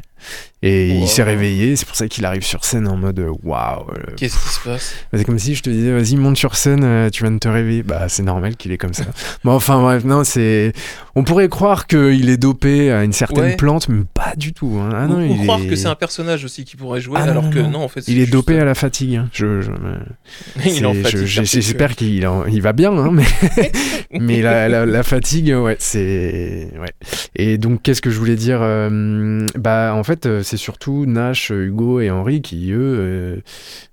[0.65, 1.01] Et Wow.
[1.03, 1.75] il s'est réveillé.
[1.75, 3.85] C'est pour ça qu'il arrive sur scène en mode euh, waouh.
[3.91, 4.93] euh, Qu'est-ce qui se passe?
[5.13, 7.49] C'est comme si je te disais, vas-y, monte sur scène, euh, tu viens de te
[7.49, 7.83] réveiller.
[7.83, 9.03] Bah, c'est normal qu'il est comme ça.
[9.43, 10.71] bon, enfin, bref, non, c'est.
[11.15, 13.55] On pourrait croire qu'il est dopé à une certaine Ouais.
[13.57, 14.03] plante, mais
[14.33, 14.77] pas du tout.
[14.81, 14.89] hein.
[14.93, 15.67] Ah, Ou, non, ou il croire est...
[15.67, 17.83] que c'est un personnage aussi qui pourrait jouer, Ah, alors non, que non.
[17.83, 18.07] en fait.
[18.07, 19.15] Il est dopé à la fatigue.
[19.15, 19.29] hein.
[19.33, 19.71] Je, je-
[20.59, 21.25] perpétuelle.
[21.25, 23.23] J'espère qu'il il va bien, hein, mais,
[24.19, 26.69] mais la, la- la fatigue, ouais, c'est.
[26.79, 26.91] Ouais.
[27.35, 31.51] Et donc, qu'est-ce que je voulais dire euh, Bah, en fait, euh, c'est surtout Nash,
[31.51, 33.35] Hugo et Henri qui, eux, euh,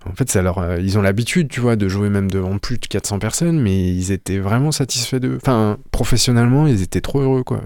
[0.08, 2.78] en fait, ça leur, euh, ils ont l'habitude, tu vois, de jouer même devant plus
[2.78, 5.36] de 400 personnes, mais ils étaient vraiment satisfaits d'eux.
[5.40, 7.60] Enfin, professionnellement, ils étaient trop heureux, quoi.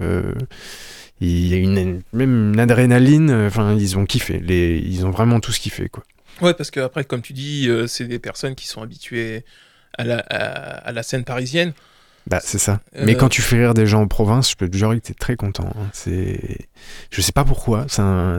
[1.21, 4.39] Il y a une, même une adrénaline, euh, enfin, ils ont kiffé.
[4.39, 6.03] Les, ils ont vraiment tous kiffé, quoi.
[6.41, 9.45] Ouais, parce que après, comme tu dis, euh, c'est des personnes qui sont habituées
[9.97, 10.35] à la, à,
[10.87, 11.71] à la scène parisienne.
[12.27, 12.81] Bah, c'est ça.
[12.97, 15.05] Euh, Mais quand tu fais rire des gens en province, je peux te jurer que
[15.05, 15.69] t'es très content.
[15.77, 15.87] hein.
[15.93, 16.57] C'est,
[17.11, 17.85] je sais pas pourquoi.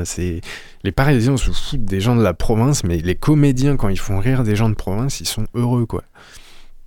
[0.05, 0.41] C'est
[0.83, 4.19] les Parisiens se foutent des gens de la province, mais les comédiens quand ils font
[4.19, 6.03] rire des gens de province, ils sont heureux quoi.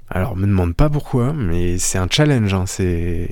[0.09, 2.53] Alors me demande pas pourquoi, mais c'est un challenge.
[2.53, 2.65] hein.
[2.65, 3.29] C'est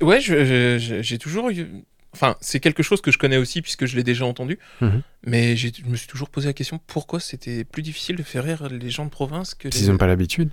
[0.00, 1.66] Ouais, j'ai toujours eu.
[2.14, 4.58] Enfin, c'est quelque chose que je connais aussi puisque je l'ai déjà entendu.
[4.80, 5.02] Mhm.
[5.26, 8.68] Mais je me suis toujours posé la question pourquoi c'était plus difficile de faire rire
[8.70, 9.78] les gens de province que les.
[9.82, 10.50] ils ont pas l'habitude.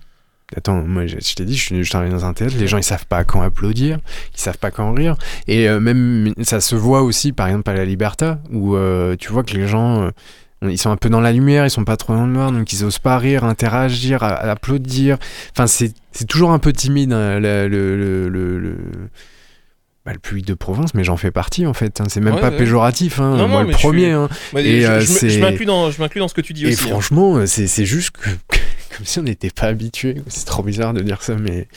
[0.56, 2.78] Attends, moi je, je t'ai dit, je, suis- je travaille dans un théâtre, les gens
[2.78, 3.98] ils savent pas quand applaudir,
[4.36, 5.16] ils savent pas quand rire.
[5.48, 9.32] Et euh, même ça se voit aussi par exemple à la Liberta, où euh, tu
[9.32, 10.10] vois que les gens euh,
[10.70, 12.72] ils sont un peu dans la lumière, ils sont pas trop dans le noir, donc
[12.74, 15.18] ils osent pas rire, interagir, applaudir.
[15.56, 15.94] Enfin, c'est
[16.28, 18.78] toujours un peu timide hein, le, le, le, le- le-
[20.06, 22.00] bah, le public de province, mais j'en fais partie en fait.
[22.00, 22.06] hein.
[22.10, 22.58] C'est même Ouais, pas ouais.
[22.58, 23.32] péjoratif, hein.
[23.32, 24.12] Non, non, moi le je suis- premier.
[24.12, 24.30] hein.
[24.56, 26.84] Et, je, euh, m'inclus dans, ce que tu dis Et aussi.
[26.84, 26.90] hein.
[26.90, 28.30] franchement, euh, c'est c'est juste que,
[28.96, 30.18] comme si on n'était pas habitué.
[30.28, 31.68] C'est trop bizarre de dire ça, mais,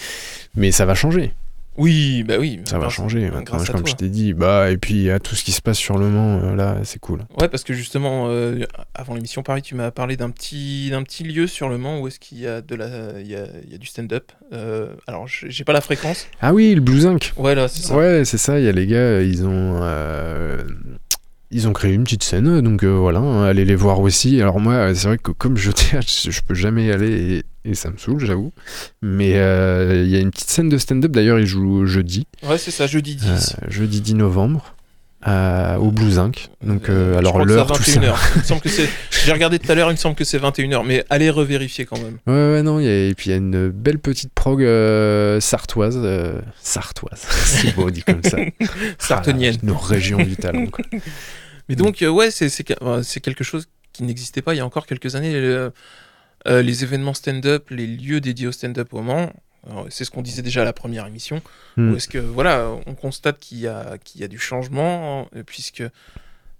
[0.56, 1.32] mais ça va changer.
[1.78, 2.60] Oui, bah oui.
[2.64, 3.30] Ça va changer.
[3.30, 5.52] Maintenant, à comme je t'ai dit, bah, et puis il y a tout ce qui
[5.52, 7.20] se passe sur le Mans, euh, là, c'est cool.
[7.40, 8.64] Ouais, parce que justement, euh,
[8.94, 12.08] avant l'émission, Paris, tu m'as parlé d'un petit, d'un petit lieu sur le Mans où
[12.08, 14.32] est-ce qu'il y a de la, il y a, il y a du stand-up.
[14.52, 16.26] Euh, alors, j'ai pas la fréquence.
[16.40, 17.32] Ah oui, le Blue Zinc.
[17.36, 17.96] Ouais, là, c'est ça.
[17.96, 18.58] Ouais, c'est ça.
[18.58, 20.64] Il y a les gars, ils ont, euh,
[21.50, 24.40] ils ont créé une petite scène, donc euh, voilà, allez les voir aussi.
[24.40, 27.74] Alors moi, c'est vrai que comme je théâtre, je peux jamais y aller et, et
[27.74, 28.52] ça me saoule, j'avoue.
[29.02, 31.10] Mais euh, il y a une petite scène de stand-up.
[31.10, 33.26] D'ailleurs, ils jouent jeudi, Ouais, c'est ça, jeudi 10.
[33.62, 34.74] euh, jeudi 10 novembre.
[35.26, 36.48] Euh, au Blue Zinc.
[36.62, 38.00] Donc, euh, je alors l'heure, tout ça.
[38.00, 38.14] 21h.
[38.36, 38.88] Il me semble que c'est.
[39.24, 41.98] J'ai regardé tout à l'heure, il me semble que c'est 21h, mais allez revérifier quand
[41.98, 42.18] même.
[42.26, 44.62] Ouais, ouais, non, il y a- et puis il y a une belle petite prog
[44.62, 45.98] euh, sartoise.
[46.00, 48.36] euh, sartoise, c'est beau dit comme ça.
[48.98, 49.56] Sartonienne.
[49.62, 50.84] Ah, nos régions du talent, quoi.
[51.68, 54.58] Mais donc, euh, ouais, c'est c'est que- euh, c'est quelque chose qui n'existait pas il
[54.58, 55.34] y a encore quelques années.
[55.34, 55.70] euh,
[56.46, 59.32] euh, les événements stand-up, les lieux dédiés au stand-up au Mans,
[59.90, 61.42] c'est ce qu'on disait déjà à la première émission,
[61.76, 61.92] Hmm.
[61.92, 65.42] où est-ce que, voilà, on constate qu'il y, a- qu'il y a du changement, euh,
[65.46, 65.82] puisque,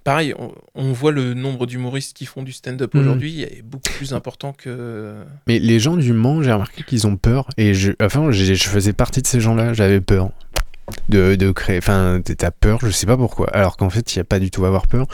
[0.05, 2.99] pareil, on, on voit le nombre d'humoristes qui font du stand-up Hmm.
[3.01, 5.14] aujourd'hui est beaucoup plus important que...
[5.47, 7.49] Mais les gens du Mans, j'ai remarqué qu'ils ont peur.
[7.57, 9.73] Et je, enfin, je faisais partie de ces gens-là.
[9.75, 10.31] J'avais peur
[11.09, 11.79] de, de créer.
[11.79, 13.48] Enfin, t'as peur, je sais pas pourquoi.
[13.51, 15.07] Alors qu'en fait, il n'y a pas du tout à avoir peur.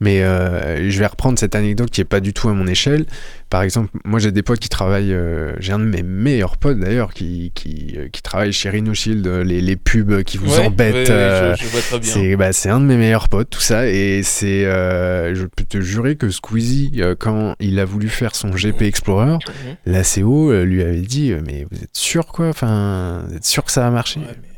[0.00, 3.06] Mais euh, je vais reprendre cette anecdote qui est pas du tout à mon échelle.
[3.50, 5.12] Par exemple, moi, j'ai des potes qui travaillent.
[5.12, 8.92] euh, j'ai un de mes meilleurs potes d'ailleurs qui, qui, euh, qui travaille chez Rhino
[8.92, 10.94] Shield, les, les pubs qui vous Ouais, embêtent.
[10.94, 12.12] ouais, ouais, euh, je, je vois très bien.
[12.12, 13.88] c'est bah, c'est un de mes meilleurs potes, tout ça.
[13.88, 14.66] Et c'est.
[14.66, 18.82] euh, je peux te jurer que Squeezie, euh, quand il a voulu faire son GP
[18.82, 19.76] Explorer, Mhm.
[19.86, 22.48] la CO euh, lui avait dit Mais vous êtes sûr, quoi?
[22.48, 24.20] Enfin, vous êtes sûr que ça va marcher?
[24.20, 24.48] Ouais, mais-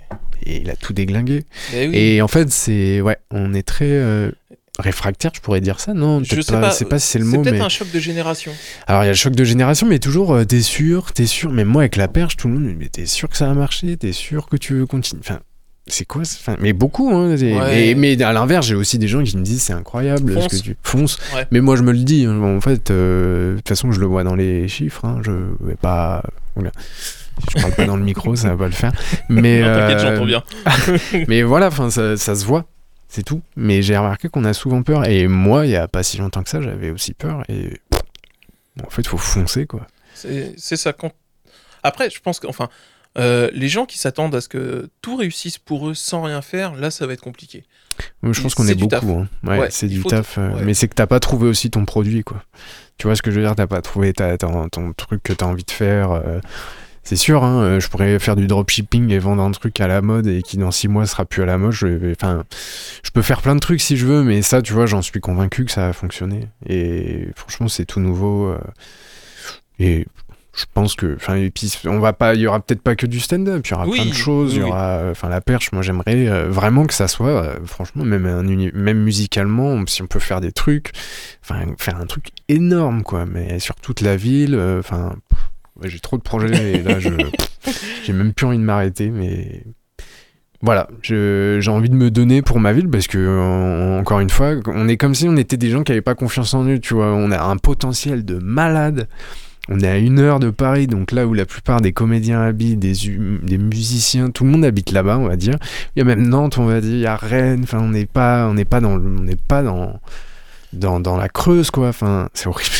[0.46, 1.44] Et il a tout déglingué.
[1.72, 1.96] mais oui.
[1.96, 3.00] Et en fait, c'est.
[3.00, 3.86] Ouais, on est très.
[3.90, 4.30] euh,
[4.78, 7.18] réfractaire, je pourrais dire ça Non, Je peut-être sais pas, pas, c'est pas si c'est
[7.18, 7.60] le c'est mot, peut-être mais.
[7.60, 8.50] un choc de génération.
[8.86, 11.50] Alors il y a le choc de génération, mais toujours, euh, t'es sûr, t'es sûr.
[11.52, 13.98] Même moi avec la perche, tout le monde mais t'es sûr que ça va marcher,
[13.98, 15.20] t'es sûr que tu veux continuer?
[15.22, 15.40] Enfin,
[15.86, 17.36] c'est quoi Enfin, Mais beaucoup, hein.
[17.36, 17.94] c'est- Ouais.
[17.94, 20.48] mais, mais à l'inverse, j'ai aussi des gens qui me disent c'est incroyable ce Fonce.
[20.48, 21.18] que tu fonces.
[21.34, 21.46] Ouais.
[21.50, 24.06] Mais moi je me le dis, hein, en fait, euh, de toute façon je le
[24.06, 26.22] vois dans les chiffres, hein, je vais pas.
[26.56, 26.70] Oula.
[27.56, 28.92] Je parle pas dans le micro, ça va pas le faire.
[29.28, 30.42] Mais, Non, T'inquiète, euh, j'entends bien.
[31.28, 32.64] mais voilà, enfin, ça, ça se voit,
[33.08, 33.42] c'est tout.
[33.56, 35.06] Mais j'ai remarqué qu'on a souvent peur.
[35.08, 37.42] Et moi, il y a pas si longtemps que ça, j'avais aussi peur.
[37.48, 37.80] Et
[38.84, 39.86] en fait, faut foncer, quoi.
[40.14, 40.92] C'est c'est ça.
[40.92, 41.12] Quand...
[41.82, 42.68] Après, je pense que, enfin,
[43.18, 46.74] euh, les gens qui s'attendent à ce que tout réussisse pour eux sans rien faire,
[46.74, 47.64] là, ça va être compliqué.
[48.22, 49.18] Je Et pense qu'on est beaucoup.
[49.18, 49.28] hein.
[49.44, 50.38] Ouais, Ouais, c'est il du taf.
[50.38, 50.62] euh, ouais.
[50.64, 52.42] Mais c'est que t'as pas trouvé aussi ton produit, quoi.
[52.98, 53.54] Tu vois ce que je veux dire?
[53.56, 56.12] T'as pas trouvé ta- ton, ton truc que t'as envie de faire.
[56.12, 56.38] euh,
[57.02, 60.02] C'est sûr, hein, euh, je pourrais faire du dropshipping et vendre un truc à la
[60.02, 61.72] mode et qui dans six mois sera plus à la mode.
[61.72, 62.44] Je, enfin,
[63.02, 65.20] je peux faire plein de trucs si je veux, mais ça, tu vois, j'en suis
[65.20, 66.48] convaincu que ça va fonctionner.
[66.68, 68.48] Et franchement, c'est tout nouveau.
[68.48, 68.58] euh,
[69.78, 70.06] et
[70.54, 73.06] je pense que, enfin, et puis on va pas, il y aura peut-être pas que
[73.06, 74.52] du stand-up, il y aura Oui, plein de choses.
[74.54, 75.72] Il y oui, aura, enfin, la perche.
[75.72, 80.18] Moi, j'aimerais euh, vraiment que ça soit, franchement, même un même musicalement, si on peut
[80.18, 80.92] faire des trucs,
[81.42, 83.24] enfin, faire un truc énorme, quoi.
[83.26, 85.14] Mais sur toute la ville, enfin,
[85.88, 87.10] j'ai trop de projets et là, je,
[88.04, 89.64] j'ai même plus envie de m'arrêter, mais.
[90.62, 94.56] Voilà, j'ai envie de me donner pour ma ville parce que, en- encore une fois,
[94.66, 96.92] on est comme si on était des gens qui n'avaient pas confiance en eux, tu
[96.92, 97.14] vois.
[97.14, 99.08] On a un potentiel de malade.
[99.70, 102.78] On est à une heure de Paris, donc là où la plupart des comédiens habitent,
[102.78, 105.56] des, hum- des musiciens, tout le monde habite là-bas, on va dire.
[105.96, 107.60] Il y a même Nantes, on va dire, il y a Rennes.
[107.62, 109.98] Enfin, on n'est pas, on n'est pas dans, on n'est pas dans,
[110.72, 111.88] dans, dans la Creuse, quoi.
[111.88, 112.70] Enfin, c'est horrible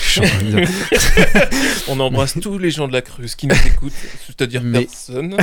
[0.62, 0.64] de.
[1.88, 3.92] On embrasse tous les gens de la Creuse qui nous écoutent,
[4.26, 5.36] c'est-à-dire Mais- personne.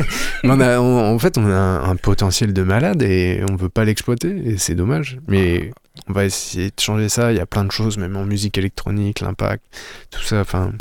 [0.44, 3.68] On a- on- en fait, on a un, un potentiel de malade et on veut
[3.70, 5.18] pas l'exploiter et c'est dommage.
[5.28, 5.70] Mais
[6.08, 7.32] on va essayer de changer ça.
[7.32, 9.64] Il y a plein de choses, même en musique électronique, l'impact,
[10.10, 10.40] tout ça.
[10.40, 10.72] Enfin,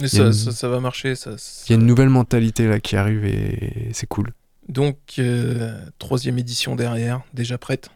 [0.00, 1.14] Mais ça, une- ça, ça va marcher.
[1.16, 1.30] Ça,
[1.68, 4.32] il y a une nouvelle mentalité là qui arrive et c'est cool.
[4.68, 7.90] Donc, euh, troisième édition derrière, déjà prête.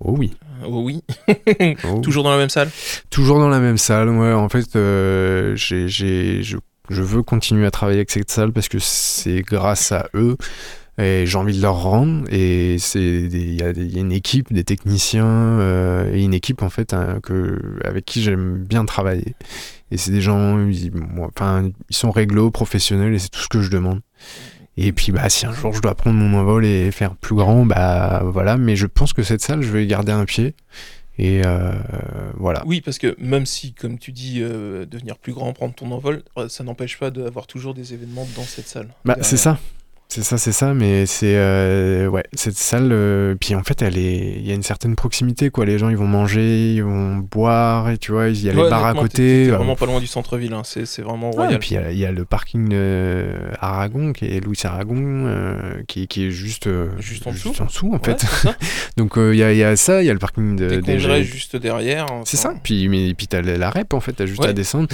[0.00, 0.32] Oh oui.
[0.66, 1.02] Oh oui.
[1.84, 2.00] Oh.
[2.00, 2.70] Toujours dans la même salle
[3.10, 4.08] Toujours dans la même salle.
[4.10, 6.56] Ouais, en fait, euh, j'ai, j'ai- je,
[6.90, 10.36] je veux continuer à travailler avec cette salle parce que c'est grâce à eux
[10.98, 12.24] et j'ai envie de leur rendre.
[12.30, 16.62] Et c'est des- il y, a y une équipe, des techniciens euh, et une équipe
[16.62, 19.34] en fait hein, que, avec qui j'aime bien travailler.
[19.90, 21.30] Et c'est des gens, ils, moi,
[21.90, 24.00] ils sont réglo, professionnels et c'est tout ce que je demande.
[24.76, 27.66] Et puis bah si un jour je dois prendre mon envol et faire plus grand,
[27.66, 28.56] bah voilà.
[28.56, 30.54] Mais je pense que cette salle, je vais y garder un pied.
[31.18, 31.72] Et euh,
[32.36, 32.62] voilà.
[32.66, 36.22] Oui, parce que même si, comme tu dis, euh, devenir plus grand, prendre ton envol,
[36.38, 38.88] euh, ça n'empêche pas d'avoir toujours des événements dans cette salle.
[39.04, 39.58] Bah, c'est ça.
[40.08, 42.90] C'est ça, c'est ça, mais c'est euh, ouais, cette salle.
[42.92, 45.64] euh, puis en fait, elle est, il y a une certaine proximité, quoi.
[45.64, 48.64] Les gens, ils vont manger, ils vont boire, et tu vois, il y a Ouais,
[48.64, 49.48] les bars à côté.
[49.48, 50.60] euh, vraiment pas loin du centre-ville, hein.
[50.66, 51.54] c'est c'est vraiment royal.
[51.54, 52.74] et puis il y a- il y, a le parking
[53.58, 55.32] Aragon, qui est Louis Aragon,
[55.88, 57.54] qui, qui est juste, Juste en dessous.
[57.60, 58.20] en dessous, en Ouais, fait.
[58.20, 58.48] c'est.
[58.98, 61.56] Donc il y, y a ça, il y a le parking de, Des gens- juste
[61.56, 62.04] derrière.
[62.26, 62.52] C'est ça.
[62.62, 64.48] Puis, mais, puis t'as la rep, en fait, t'as juste Ouais.
[64.48, 64.88] à descendre.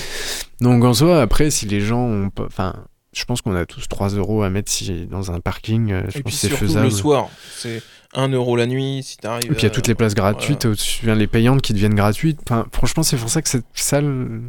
[0.61, 2.44] Donc en soi, après, si les gens ont pas.
[2.47, 2.75] Enfin,
[3.14, 5.90] je pense qu'on a tous 3 euros à mettre si, dans un parking.
[5.92, 6.85] euh, Je Et pense c'est surtout faisable.
[6.87, 7.83] le soir, c'est
[8.14, 9.44] 1 euro la nuit si t'arrives.
[9.51, 11.94] Et puis il y a euh, toutes les places gratuites, au-dessus, les payantes qui deviennent
[11.94, 12.40] gratuites.
[12.49, 14.40] Enfin, franchement, c'est pour ça que cette salle.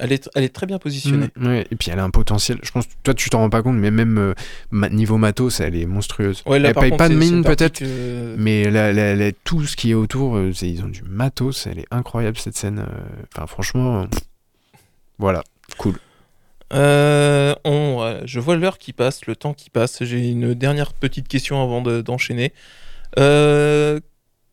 [0.00, 1.28] Elle est, elle est très bien positionnée.
[1.36, 1.66] Mm, ouais.
[1.70, 2.58] Et puis elle a un potentiel.
[2.64, 4.34] Je pense que toi, tu t'en rends pas compte, mais même euh,
[4.72, 6.42] ma- niveau matos, elle est monstrueuse.
[6.46, 7.78] Ouais, là, elle paye contre, pas de mine, peut-être.
[7.78, 11.68] que- Mais la- la- la- tout ce qui est autour, euh, ils ont du matos,
[11.68, 12.80] elle est incroyable cette scène.
[12.80, 14.06] euh, Enfin, franchement,
[15.18, 15.44] voilà,
[15.78, 15.94] cool.
[16.74, 20.02] Euh, on, ouais, je vois l'heure qui passe, le temps qui passe.
[20.04, 22.52] J'ai une dernière petite question avant de- d'enchaîner.
[23.18, 24.00] Euh,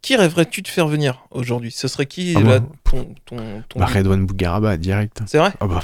[0.02, 1.72] qui rêverais-tu de faire venir aujourd'hui?
[1.72, 3.38] Ce serait qui Ah, là, ton, ton,
[3.70, 5.22] ton- Bah, Redouane Bougaraba, direct.
[5.28, 5.52] C'est vrai?
[5.60, 5.82] Ah bah.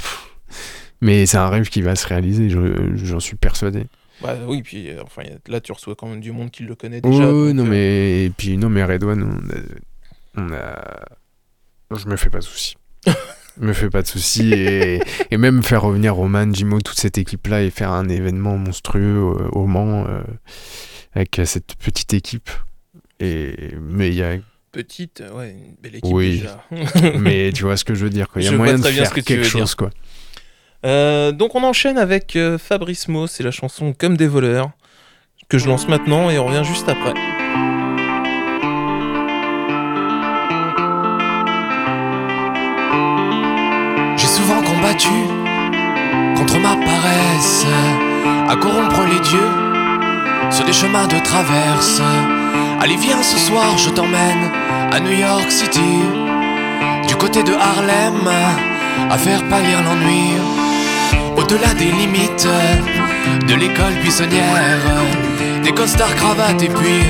[1.00, 3.84] Mais c'est un rêve qui va se réaliser, je- j'en suis persuadé.
[4.20, 7.00] Bah oui, puis euh, enfin, là tu reçois quand même du monde qui le connaît
[7.00, 7.28] déjà.
[7.28, 8.24] Oh, non, euh, mais...
[8.24, 9.22] Et puis, non, mais Redouane,
[10.36, 10.42] on a...
[10.48, 12.74] on a- Je me fais pas de soucis.
[13.06, 13.12] Je
[13.60, 14.52] me fais pas de soucis.
[14.52, 15.00] Et...
[15.30, 19.60] et même faire revenir Roman, Jimo, toute cette équipe-là et faire un événement monstrueux au,
[19.60, 20.22] au Mans euh,
[21.14, 22.50] avec cette petite équipe.
[23.20, 23.74] Et...
[23.80, 24.36] Mais il y a
[24.70, 26.40] Petite, ouais, une belle équipe Oui.
[26.40, 26.62] déjà.
[27.18, 28.42] Mais tu vois ce que je veux dire, quoi.
[28.42, 29.50] Il y a Je moyen de faire que quelque dire.
[29.50, 29.90] chose, quoi.
[30.84, 34.70] Euh, donc on enchaîne avec euh, Fabrice Mo, c'est la chanson Comme des voleurs,
[35.48, 37.14] que je lance maintenant et on revient juste après.
[46.36, 47.64] Contre ma paresse,
[48.48, 49.50] à corrompre les dieux
[50.50, 52.02] sur des chemins de traverse.
[52.80, 54.50] Allez, viens ce soir, je t'emmène
[54.92, 56.00] à New York City,
[57.06, 58.28] du côté de Harlem,
[59.10, 60.32] à faire pâlir l'ennui.
[61.36, 62.48] Au-delà des limites
[63.46, 64.82] de l'école buissonnière,
[65.62, 67.04] des costards cravates et puis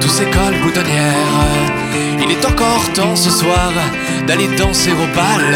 [0.00, 1.72] tous ces cols boutonnières.
[2.22, 3.72] Il est encore temps ce soir
[4.26, 5.54] d'aller danser au bal,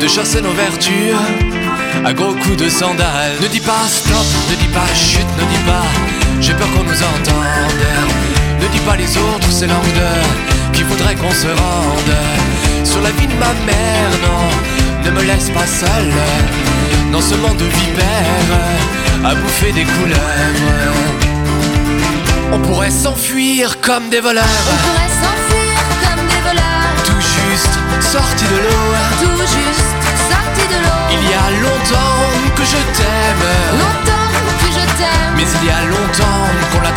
[0.00, 1.14] de chasser nos vertus
[2.04, 3.36] à gros coups de sandales.
[3.42, 5.84] Ne dis pas stop, ne dis pas chut, ne dis pas
[6.40, 7.74] j'ai peur qu'on nous entende.
[8.60, 12.14] Ne dis pas les autres, c'est langue de qu'il faudrait qu'on se rende.
[12.84, 16.08] Sur la vie de ma mère, non, ne me laisse pas seul
[17.12, 18.58] dans ce monde de vipères
[19.24, 20.94] à bouffer des couleurs.
[22.52, 28.44] On pourrait s'enfuir comme des voleurs, On pourrait s'enfuir comme des voleurs, tout juste sortis
[28.44, 28.89] de l'eau.
[31.62, 32.22] Longtemps
[32.56, 36.92] que je t'aime, Longtemps que je t'aime, mais il y a longtemps qu'on l'a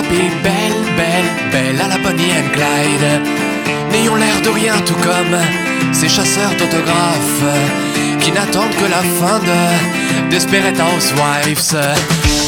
[0.00, 0.32] belle,
[0.96, 3.20] belle, belle à la Bonnie and Clyde.
[3.90, 5.36] N'ayons l'air de rien, tout comme
[5.92, 7.44] ces chasseurs d'autographes
[8.20, 11.76] qui n'attendent que la fin de Desperate Housewives.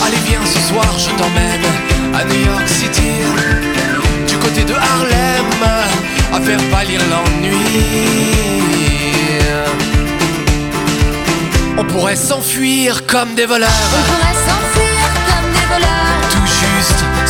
[0.03, 1.65] Allez, viens ce soir, je t'emmène
[2.15, 3.13] à New York City,
[4.27, 5.45] du côté de Harlem,
[6.33, 7.59] à faire pâlir l'ennui.
[11.77, 13.69] On pourrait s'enfuir comme des voleurs.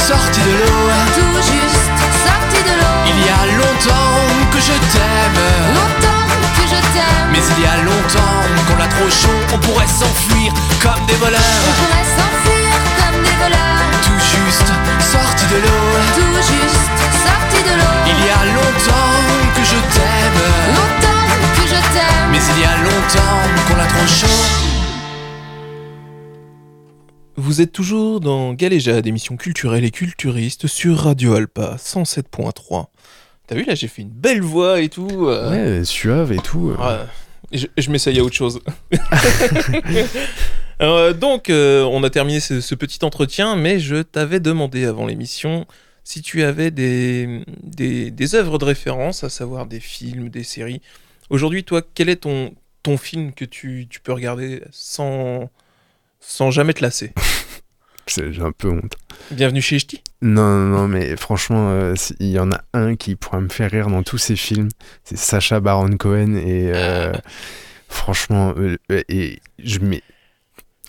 [0.09, 0.81] Sorti de l'eau.
[1.17, 1.89] tout juste
[2.27, 2.97] sortis de l'eau.
[3.11, 4.21] Il y a longtemps
[4.53, 5.41] que je t'aime.
[5.79, 9.39] Longtemps que je t'aime, Mais il y a longtemps qu'on l'a trop chaud.
[9.55, 11.65] On pourrait s'enfuir comme des on voleurs.
[11.81, 14.71] pourrait s'enfuir comme des voleurs, Tout juste
[15.13, 15.87] sorti de l'eau.
[16.19, 17.95] tout juste sortis de l'eau.
[18.13, 19.17] Il y a longtemps
[19.57, 20.41] que je t'aime.
[20.79, 24.74] Longtemps que je t'aime, Mais il y a longtemps qu'on l'a trop chaud.
[27.45, 32.87] Vous êtes toujours dans Galéjade, émission culturelle et culturiste sur Radio Alpa 107.3.
[33.47, 35.27] T'as vu là, j'ai fait une belle voix et tout.
[35.29, 36.71] euh, Ouais, suave et tout.
[36.71, 37.05] euh.
[37.53, 38.61] Je, je m'essaye à autre chose.
[40.79, 44.87] Alors, euh, donc, euh, on a terminé ce, ce petit entretien, mais je t'avais demandé
[44.87, 45.67] avant l'émission
[46.03, 50.81] si tu avais des, des, des œuvres de référence, à savoir des films, des séries.
[51.29, 55.51] Aujourd'hui, toi, quel est ton, ton film que tu, tu peux regarder sans,
[56.21, 57.13] sans jamais te lasser?
[58.07, 58.97] J'ai un peu honte.
[59.31, 60.01] Bienvenue chez Ch'ti.
[60.21, 63.71] Non, non, non, mais franchement, euh, il y en a un qui pourrait me faire
[63.71, 64.69] rire dans tous ces films.
[65.05, 66.35] C'est Sacha Baron Cohen.
[66.37, 67.13] Et euh,
[67.89, 68.77] franchement, euh,
[69.09, 70.03] et je mets.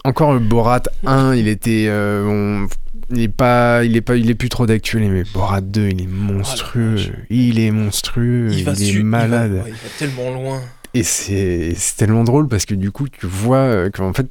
[0.04, 1.88] Encore le Borat 1, il était.
[1.92, 2.68] on-
[3.12, 6.02] Il est pas, il est pas, il est plus trop d'actuel, mais Borat 2, il
[6.04, 6.98] est monstrueux.
[7.30, 9.52] il est monstrueux, il, est su- il va- malade.
[9.54, 10.62] ouais, il va tellement loin.
[10.96, 14.28] Et c'est tellement drôle parce que du coup, tu vois euh, qu'en fait,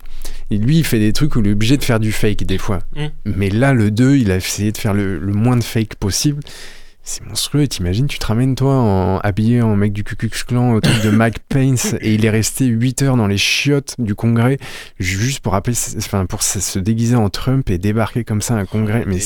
[0.51, 2.79] lui, il fait des trucs où il est obligé de faire du fake des fois.
[2.97, 3.07] Mm.
[3.27, 6.41] Mais là, le 2, il a essayé de faire le, le moins de fake possible.
[7.03, 7.69] C'est monstrueux.
[7.69, 11.03] T'imagines, tu te ramènes toi en, habillé en mec du Ku Klux Klan au truc
[11.03, 14.57] de Mike Pence et il est resté 8 heures dans les chiottes du Congrès
[14.99, 18.57] juste pour, appeler, enfin, pour se, se déguiser en Trump et débarquer comme ça à
[18.57, 19.05] un Congrès.
[19.07, 19.19] Mais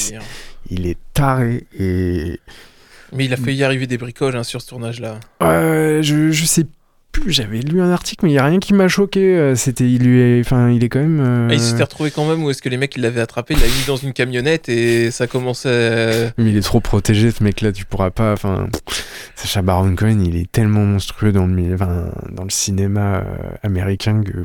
[0.70, 2.40] il est taré et
[3.12, 5.20] Mais il a fait y arriver des bricoles hein, sur ce tournage-là.
[5.44, 6.66] Euh, je, je sais
[7.12, 9.20] plus, j'avais lu un article, mais il n'y a rien qui m'a choqué.
[9.36, 11.20] euh, C'était, il lui est, enfin, il est quand même.
[11.20, 13.54] euh, Ah, il s'était retrouvé quand même où est-ce que les mecs ils l'avaient attrapé,
[13.54, 16.28] il l'a mis dans une camionnette et ça commençait.
[16.28, 18.32] à- mais il est trop protégé, ce mec-là, tu pourras pas.
[18.32, 18.68] Enfin,
[19.34, 23.24] Sacha Baron Cohen, il est tellement monstrueux dans le, enfin, dans le cinéma euh,
[23.62, 24.44] américain que.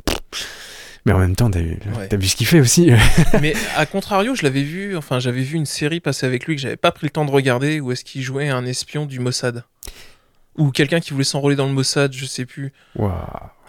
[1.05, 2.07] Mais en même temps, t'as vu, Ouais.
[2.07, 2.89] t'as vu ce qu'il fait aussi.
[3.41, 6.61] Mais à contrario, je l'avais vu, enfin j'avais vu une série passer avec lui que
[6.61, 9.63] j'avais pas pris le temps de regarder où est-ce qu'il jouait un espion du Mossad?
[10.57, 12.73] Ou quelqu'un qui voulait s'enrôler dans le Mossad, je sais plus.
[12.95, 13.13] Waouh.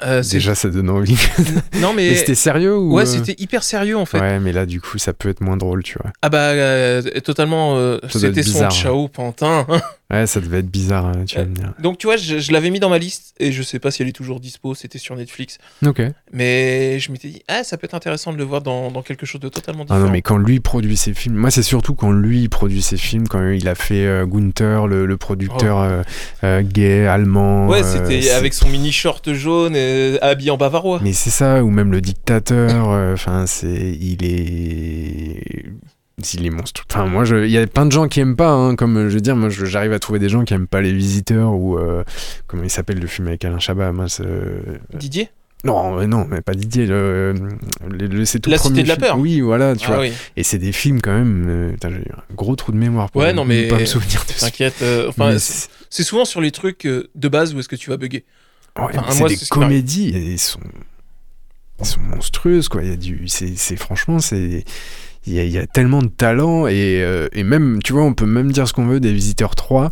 [0.03, 1.16] Euh, Déjà, ça donne envie.
[1.80, 2.11] Non mais.
[2.11, 4.18] mais c'était sérieux ou Ouais, euh, c'était hyper sérieux en fait.
[4.20, 6.12] Ouais, mais là, du coup, ça peut être moins drôle, tu vois.
[6.22, 7.76] Ah bah euh, totalement.
[7.76, 9.66] euh, c'était son bizarre, ciao pantin.
[10.12, 11.72] Ouais, ça devait être bizarre, hein, tu vas me dire.
[11.80, 14.03] Donc tu vois, je, je l'avais mis dans ma liste et je sais pas si
[14.03, 14.74] elle est toujours dispo.
[14.74, 15.57] C'était sur Netflix.
[15.84, 16.03] Ok.
[16.30, 19.24] Mais je m'étais dit, ah, ça peut être intéressant de le voir dans, dans quelque
[19.24, 20.05] chose de totalement Ah différent.
[20.07, 23.26] non, mais quand lui produit ses films, moi c'est surtout quand lui produit ses films,
[23.26, 26.05] quand il a fait Gunther, le, le producteur
[26.45, 27.66] euh, gay, allemand.
[27.68, 27.72] Oh.
[27.72, 29.84] Ouais, c'était avec son mini short jaune et
[30.22, 31.01] habillé en bavarois.
[31.03, 33.97] Mais c'est ça, ou même le dictateur, euh, enfin, c'est.
[34.01, 35.64] Il est.
[36.32, 36.87] Il est monstrueux.
[36.91, 39.20] Enfin, moi, il y a plein de gens qui aiment pas, hein, comme je veux
[39.20, 41.76] dire, moi j'arrive à trouver des gens qui aiment pas Les Visiteurs ou.
[41.76, 42.05] euh,
[42.47, 44.61] comment il s'appelle le film avec Alain Chabat mince, euh,
[44.95, 45.28] Didier?
[45.64, 46.87] Non, mais non, mais pas Didier.
[46.87, 47.35] Le,
[47.89, 49.07] le- le- c'est tout La premier Cité de la film.
[49.07, 49.18] Peur.
[49.18, 50.01] Oui, voilà, tu Ah vois.
[50.03, 51.47] oui, Et c'est des films quand même.
[51.49, 53.78] euh, putain, j'ai eu un gros trou de mémoire pour Ouais, ne non, mais- pas
[53.78, 54.82] me souvenir de t'inquiète.
[54.82, 57.97] euh, enfin, c'est souvent sur les trucs euh, de base où est-ce que tu vas
[57.97, 58.24] bugger.
[58.78, 60.60] Ouais, Enfin, c'est des comédies et ils sont,
[61.80, 62.82] ils sont monstrueuses quoi.
[62.82, 64.64] Il y a du, c'est, franchement c'est,
[65.26, 68.02] il y, a, il y a tellement de talent et, euh, et même, tu vois,
[68.02, 69.90] on peut même dire ce qu'on veut des Visiteurs 3.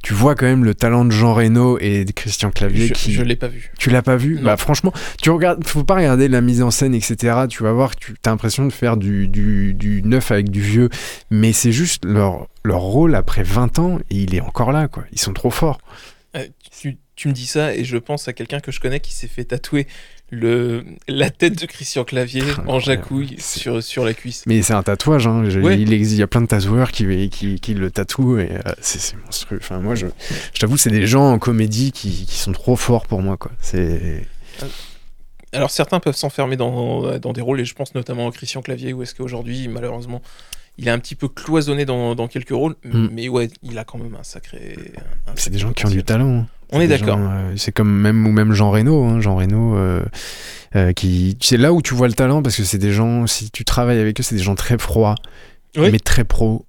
[0.00, 3.12] Tu vois quand même le talent de Jean Reno et de Christian Clavier Je, qui.
[3.12, 3.72] je l'ai pas vu.
[3.80, 4.36] Tu l'as pas vu?
[4.36, 4.42] Non.
[4.42, 7.46] Bah franchement, tu regardes, faut pas regarder la mise en scène, etc.
[7.48, 10.60] Tu vas voir que tu as l'impression de faire du, du, du neuf avec du
[10.60, 10.88] vieux,
[11.32, 15.02] mais c'est juste leur, leur rôle après 20 ans et il est encore là quoi.
[15.12, 15.80] Ils sont trop forts.
[16.36, 19.12] Euh, tu, tu me dis ça et je pense à quelqu'un que je connais qui
[19.12, 19.86] s'est fait tatouer
[20.30, 22.82] le, la tête de Christian Clavier en Incroyable.
[22.84, 24.44] jacouille sur, sur la cuisse.
[24.46, 25.42] Mais c'est un tatouage, hein.
[25.62, 25.80] Ouais.
[25.80, 29.16] il, y a plein de tatoueurs qui, qui, qui le tatouent et euh, c'est c'est
[29.16, 29.58] monstrueux.
[29.60, 30.06] Enfin, moi, je,
[30.52, 33.52] je t'avoue, c'est des gens en comédie qui, qui sont trop forts pour moi, quoi.
[33.60, 34.26] C'est.
[35.52, 38.92] Alors certains peuvent s'enfermer dans, dans des rôles et je pense notamment à Christian Clavier
[38.92, 40.20] où est-ce qu'aujourd'hui malheureusement
[40.78, 43.08] il est un petit peu cloisonné dans, dans quelques rôles Mm.
[43.12, 44.76] mais ouais il a quand même un sacré
[45.26, 46.38] un C'est sacré des gens qui ont du talent.
[46.40, 46.46] hein.
[46.70, 47.18] On est d'accord.
[47.20, 50.04] euh, c'est comme même ou même Jean Reno, hein, Jean Reno, euh,
[50.76, 53.26] euh, qui c'est là où tu vois le talent parce que c'est des gens.
[53.26, 55.14] Si tu travailles avec eux, c'est des gens très froids,
[55.76, 55.90] Oui.
[55.90, 56.66] mais très pro.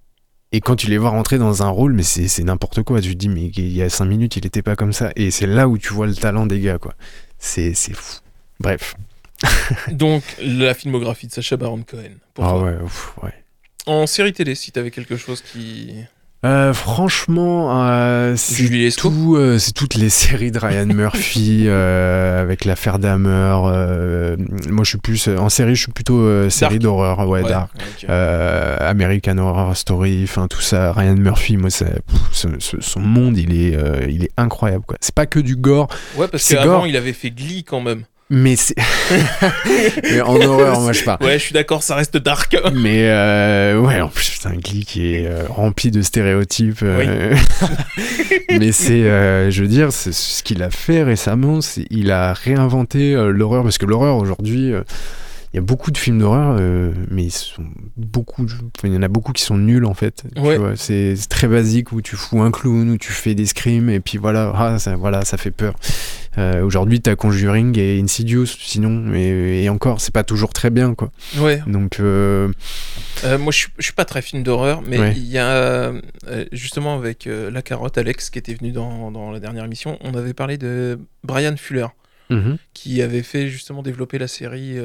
[0.54, 3.02] Et quand tu les vois rentrer dans un rôle, mais c'est c'est n'importe quoi.
[3.02, 5.12] Tu te dis, mais il y a cinq minutes, il était pas comme ça.
[5.18, 6.94] Et c'est là où tu vois le talent des gars, quoi.
[7.38, 8.20] C'est c'est fou.
[8.62, 8.96] Bref.
[9.92, 12.16] Donc la filmographie de Sacha Baron Cohen.
[12.34, 12.64] pour Ah toi.
[12.64, 13.34] ouais, ouf, ouais.
[13.86, 15.94] En série télé si t'avais quelque chose qui...
[16.46, 22.98] Euh, franchement, euh, c'est tout, euh, c'est toutes les séries de Ryan Murphy avec l'affaire
[22.98, 23.58] Dahmer.
[24.70, 27.72] moi, je suis plus en série, je suis plutôt série d'horreur, ouais, Ouais, dark.
[28.82, 30.94] American Horror Story, enfin tout ça.
[30.94, 33.78] Ryan Murphy, moi, ça, pff, ce- ce- son monde, il est,
[34.10, 34.86] il est incroyable.
[34.88, 34.98] Quoi.
[35.02, 36.88] C'est pas que du gore, Ouais parce qu'avant gore.
[36.88, 38.04] il avait fait Glee quand même.
[38.30, 38.76] Mais c'est
[40.04, 41.24] mais en horreur, moi, je parle.
[41.24, 42.56] Ouais je suis d'accord ça reste dark.
[42.74, 46.80] Mais euh, ouais, en plus, c'est un Glee qui est euh, rempli de stéréotypes.
[46.84, 47.36] euh,
[48.60, 51.62] Mais c'est, euh, je veux dire, c'est ce qu'il a fait récemment.
[51.62, 54.74] c'est- Il a réinventé l'horreur parce que l'horreur aujourd'hui,
[55.54, 56.60] il y a beaucoup de films d'horreur,
[57.10, 57.64] mais ils sont
[57.98, 58.46] beaucoup,
[58.84, 60.24] il y en a beaucoup qui sont nuls en fait.
[60.36, 60.58] tu Ouais.
[60.58, 60.74] vois.
[60.76, 64.00] C'est c'est très basique où tu fous un clown, où tu fais des screams et
[64.00, 65.74] puis voilà, ah, ça, voilà, ça fait peur.
[66.40, 70.96] Euh, aujourd'hui, t'as Conjuring et Insidious, sinon, et, et encore, c'est pas toujours très bien
[70.96, 71.12] quoi.
[71.38, 71.62] Ouais.
[71.68, 72.52] Donc euh,
[73.26, 75.14] Euh, moi, je suis, pas très film d'horreur, mais Ouais.
[75.18, 76.02] il y a euh,
[76.52, 80.34] justement avec la carotte Alex qui était venu dans, dans la dernière émission, on avait
[80.34, 81.88] parlé de Brian Fuller
[82.30, 84.78] mhm, qui avait fait justement développer la série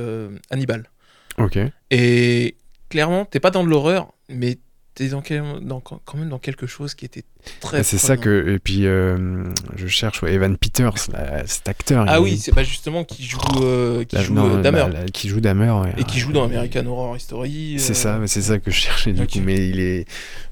[0.50, 0.90] Hannibal.
[1.38, 1.58] ok.
[1.90, 2.56] Et
[2.88, 4.58] clairement, t'es pas dans de l'horreur, mais
[4.94, 7.24] t'es dans, quel- dans- quand même dans quelque chose qui était
[7.60, 7.78] très.
[7.78, 8.48] Ah, c'est ça que.
[8.54, 9.44] Et puis, euh,
[9.76, 12.04] je cherche ouais, Evan Peters, là, cet acteur.
[12.08, 14.86] Ah il- oui, c'est pas justement qui joue, euh, qui joue non, euh, Dahmer.
[14.92, 15.94] bah, qui joue Dahmer, ouais.
[15.98, 17.76] Et qui joue dans American Horror Story.
[17.78, 19.40] C'est euh, ça, mais c'est ça que je cherchais du coup.
[19.44, 20.06] Mais il est.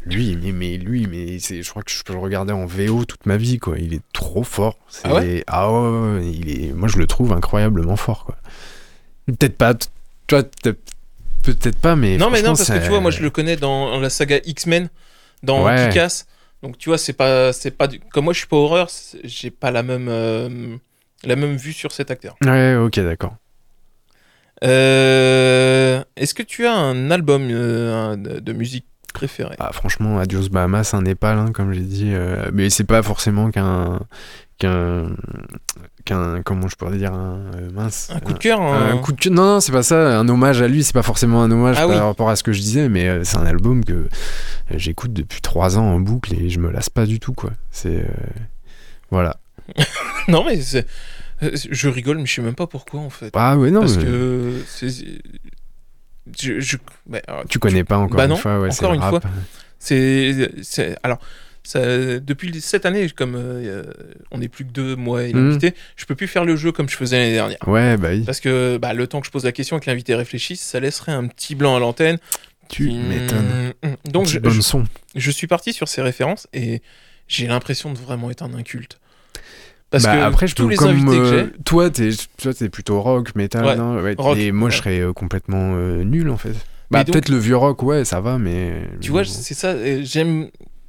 [0.05, 3.05] Lui, mais, mais lui, mais c'est, je crois que je peux le regarder en VO
[3.05, 3.79] toute ma vie, quoi.
[3.79, 4.77] Il est trop fort.
[4.89, 6.73] C'est- Ah ouais Ah il est...
[6.73, 8.37] Moi, je le trouve incroyablement fort, quoi.
[9.27, 9.75] Peut-être pas.
[9.75, 9.87] t-
[10.27, 10.43] Toi,
[11.43, 12.17] peut-être pas, mais.
[12.17, 14.89] Non, mais non, parce que tu vois, moi je le connais dans la saga X-Men,
[15.43, 15.89] dans Ouais.
[15.91, 16.27] Kick-Ass.
[16.63, 18.89] Donc tu vois, c'est pas, c'est pas, du- comme moi je suis pas horreur,
[19.25, 20.77] j'ai pas la même, euh,
[21.25, 22.37] la même vue sur cet acteur.
[22.45, 23.35] Ouais, ok, d'accord.
[24.63, 30.95] Euh, Est-ce que tu as un album euh, de, musique préféré Ah, franchement, Adios Bahamas,
[30.95, 32.13] un Népal, hein, comme j'ai dit.
[32.53, 33.99] mais c'est pas forcément qu'un.
[34.63, 35.09] Qu'un.
[36.05, 36.43] qu'un.
[36.43, 38.11] comment je pourrais dire un, euh, Mince.
[38.15, 39.33] Un coup de cœur Un un- coup de cœur.
[39.33, 40.19] Non, non, c'est pas ça.
[40.19, 41.97] Un hommage à lui, c'est pas forcément un hommage Ah par oui.
[41.97, 44.09] rapport à ce que je disais, mais euh, c'est un album que
[44.71, 47.51] j'écoute depuis trois ans en boucle et je me lasse pas du tout, quoi.
[47.71, 48.01] C'est.
[48.01, 48.09] euh,
[49.11, 49.37] Voilà.
[50.29, 50.87] Non, mais c'est-
[51.71, 53.31] je rigole, mais je sais même pas pourquoi en fait.
[53.35, 54.89] Ah ouais, non, Parce mais que c'est-
[56.41, 58.95] je, je- bah, alors, tu connais pas encore bah une non, fois, ouais, c'est encore
[58.95, 59.11] une rap.
[59.11, 59.21] fois.
[59.79, 61.19] C'est, c'est- alors,
[61.65, 61.81] ça,
[62.19, 63.85] depuis cette année, comme euh,
[64.31, 65.47] on n'est plus que deux, moi et Mhm.
[65.49, 67.59] l'invité, je peux plus faire le jeu comme je faisais l'année dernière.
[67.67, 68.23] Ouais, bah oui.
[68.25, 70.81] Parce que bah, le temps que je pose la question et que l'invité réfléchisse, ça
[70.81, 72.19] laisserait un petit blanc à l'antenne.
[72.69, 73.73] Tu Mmh, m'étonnes.
[73.85, 74.11] mmh.
[74.11, 74.85] Donc, je, son.
[75.15, 76.83] je suis parti sur ces références et
[77.29, 78.99] j'ai l'impression de vraiment être un inculte.
[79.91, 82.11] Parce Bah, que après, je tous peux, les comme, invités que euh, j'ai, toi, t'es,
[82.41, 85.75] toi, t'es plutôt rock, metal, Ouais, non Ouais, rock, et moi, je serais euh, complètement
[85.77, 86.55] nul en fait.
[86.91, 88.85] Bah, donc- peut-être le vieux rock, ouais, ça va, mais.
[89.01, 90.49] Tu vois, c'est ça, j'aime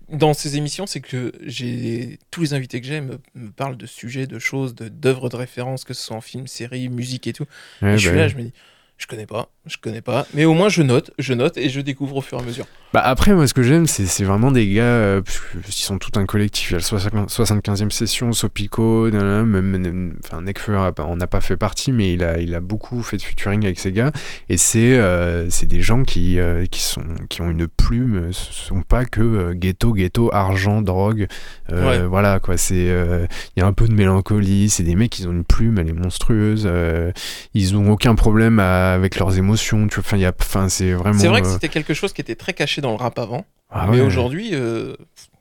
[0.10, 3.86] dans ces émissions, c'est que j'ai tous les invités que j'ai me, me parlent de
[3.86, 7.34] sujets, de choses, de d'œuvres de référence, que ce soit en film, série, musique et
[7.34, 7.45] tout.
[7.82, 8.54] Ouais, et je suis bah, là, je me dis,
[8.98, 11.82] je connais pas, je connais pas, mais au moins je note, je note et je
[11.82, 12.66] découvre au fur et à mesure.
[12.94, 15.22] Bah après, moi, ce que j'aime, c'est, c'est vraiment des gars, euh,
[15.68, 16.70] ils sont tout un collectif.
[16.70, 20.44] Il y a le 60 75e session, Sopico, même, enfin,
[20.91, 23.66] pas- on n'a pas fait partie, mais il a, il a beaucoup fait de featuring
[23.66, 24.12] avec ces gars.
[24.48, 28.54] Et c'est, euh, c'est des gens qui, euh, qui, sont, qui ont une plume, ce
[28.54, 31.26] sont pas que euh, ghetto, ghetto, argent, drogue.
[31.72, 32.06] euh, Ouais.
[32.08, 32.58] Voilà, quoi.
[32.58, 34.70] C'est, il y a un peu de mélancolie.
[34.70, 36.70] C'est des mecs, ils ont une plume, elle est monstrueuse.
[37.56, 39.88] ils ont aucun problème à- avec leurs émotions.
[39.88, 41.19] Tu vois, enfin, c'est vraiment.
[41.19, 43.45] C'est vrai que euh, c'était quelque chose qui était très caché dans le rap avant,
[43.69, 44.05] ah mais ouais.
[44.05, 44.95] aujourd'hui, il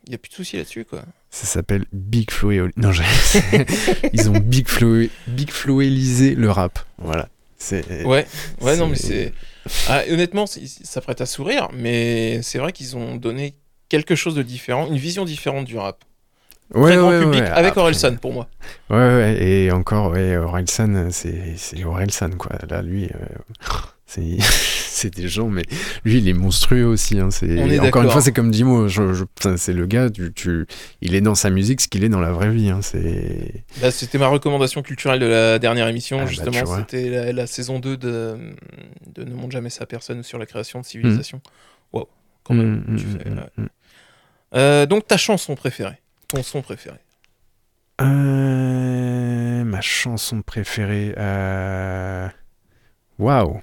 [0.08, 1.02] n'y a plus de soucis là-dessus, quoi.
[1.30, 2.90] Ça s'appelle Big Flow et Non,
[4.12, 6.78] ils ont Big Flow, Big Flowélisé le rap.
[6.98, 7.28] Voilà.
[7.56, 8.04] C'est.
[8.04, 8.26] Ouais,
[8.60, 9.32] ouais, non, mais c'est-.
[9.88, 13.54] Ah, honnêtement, ça prête à sourire, mais c'est vrai qu'ils ont donné
[13.88, 16.04] quelque chose de différent, une vision différente du rap.
[16.74, 18.48] Ouais, Très grand public, avec Après- Orelsan pour moi.
[18.90, 19.42] Ouais, ouais.
[19.42, 22.52] Et encore, ouais, Orelsan, c'est Orelsan, quoi.
[22.68, 23.18] Là, lui, euh,
[24.44, 25.62] c'est des gens, mais
[26.04, 27.18] lui, il est monstrueux aussi.
[27.18, 27.30] Hein.
[27.42, 28.88] Est Encore une fois, c'est comme Dimo.
[28.88, 29.24] Je,
[29.56, 30.66] c'est le gars, tu, tu-
[31.00, 32.68] il est dans sa musique ce qu'il est dans la vraie vie.
[32.70, 32.80] Hein.
[33.80, 36.76] Bah, c'était ma recommandation culturelle de la dernière émission, Ah, bah, justement.
[36.76, 38.36] C'était la, la saison 2 de,
[39.14, 41.40] de Ne montre jamais sa personne sur la création de civilisation.
[41.92, 42.08] Wow,
[42.44, 42.84] quand même.
[42.86, 43.44] Mm, tu mm, fais, mm, ouais.
[43.58, 43.66] mm.
[44.54, 45.98] Euh, donc, ta chanson préférée?
[46.32, 46.96] Ton son préféré
[48.00, 51.14] Euh, ma chanson préférée.
[51.18, 52.26] euh,
[53.18, 53.60] Waouh!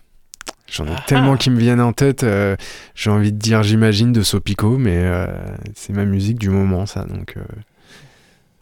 [0.71, 1.37] J'en ai Ah tellement ah.
[1.37, 2.21] qui me viennent en tête.
[2.23, 2.55] euh,
[2.93, 5.25] J'ai envie de dire J'imagine de Sopico, mais euh,
[5.73, 7.05] c'est ma musique du moment, ça.
[7.05, 7.43] Donc euh,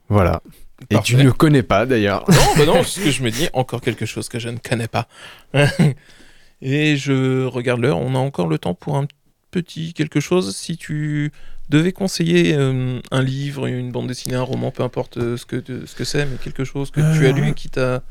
[0.07, 0.41] voilà.
[0.89, 2.23] Et tu ne connais pas d'ailleurs.
[2.29, 4.87] Non, bah non, ce que je me dis, encore quelque chose que je ne connais
[4.87, 5.09] pas.
[6.61, 9.05] Et je regarde l'heure, on a encore le temps pour un
[9.51, 10.55] petit quelque chose.
[10.55, 11.31] Si tu
[11.69, 15.63] devais conseiller euh, un livre, une bande dessinée, un roman, peu importe euh, ce que,
[15.85, 18.01] ce que c'est, mais quelque chose que tu as lu et qui t'a...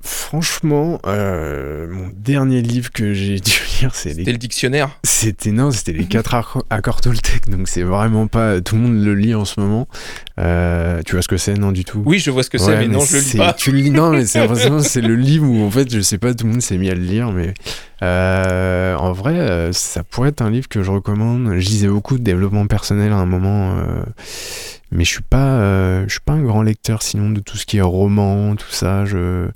[0.00, 4.32] Franchement, euh, mon dernier livre que j'ai dû lire, c'est C'était les.
[4.32, 4.96] le dictionnaire.
[5.02, 6.34] C'était non, c'était les quatre
[6.70, 8.60] accords, Toltec, donc c'est vraiment pas.
[8.60, 9.88] Tout le monde le lit en ce moment.
[10.38, 11.54] Euh, tu vois ce que c'est?
[11.54, 12.00] Non, du tout.
[12.06, 13.52] Oui, je vois ce que c'est, mais, non, je le lis pas.
[13.54, 14.46] Tu le lis, non, mais c'est
[14.82, 16.94] c'est le livre où en fait, je sais pas, tout le monde s'est mis à
[16.94, 17.54] le lire, mais
[18.02, 21.54] euh, en vrai, euh, ça pourrait être un livre que je recommande.
[21.58, 24.02] Je lisais beaucoup de développement personnel à un moment, euh,
[24.92, 27.66] mais je suis pas, euh, je suis pas un grand lecteur sinon de tout ce
[27.66, 29.04] qui est roman, tout ça.
[29.04, 29.48] Je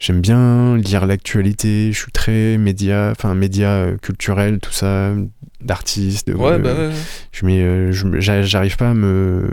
[0.00, 5.12] J'aime bien lire l'actualité, je suis très média, enfin média culturel, tout ça,
[5.60, 6.28] d'artistes.
[6.28, 6.90] Ouais, bah ouais,
[7.32, 9.50] je mets, j'arrive pas à me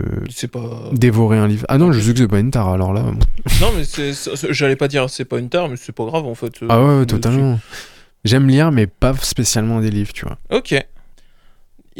[0.52, 0.90] pas...
[0.92, 1.66] dévorer un livre.
[1.68, 3.02] Ah non, je sais que c'est pas une tare, alors là.
[3.02, 3.18] bon.
[3.60, 3.82] Non, mais
[4.50, 6.52] j'allais pas dire c'est pas une tare, mais c'est pas grave en fait.
[6.68, 7.58] Ah ouais, totalement.
[8.26, 10.36] J'aime lire, mais pas spécialement des livres, tu vois.
[10.50, 10.72] Ok.
[10.72, 10.84] Et,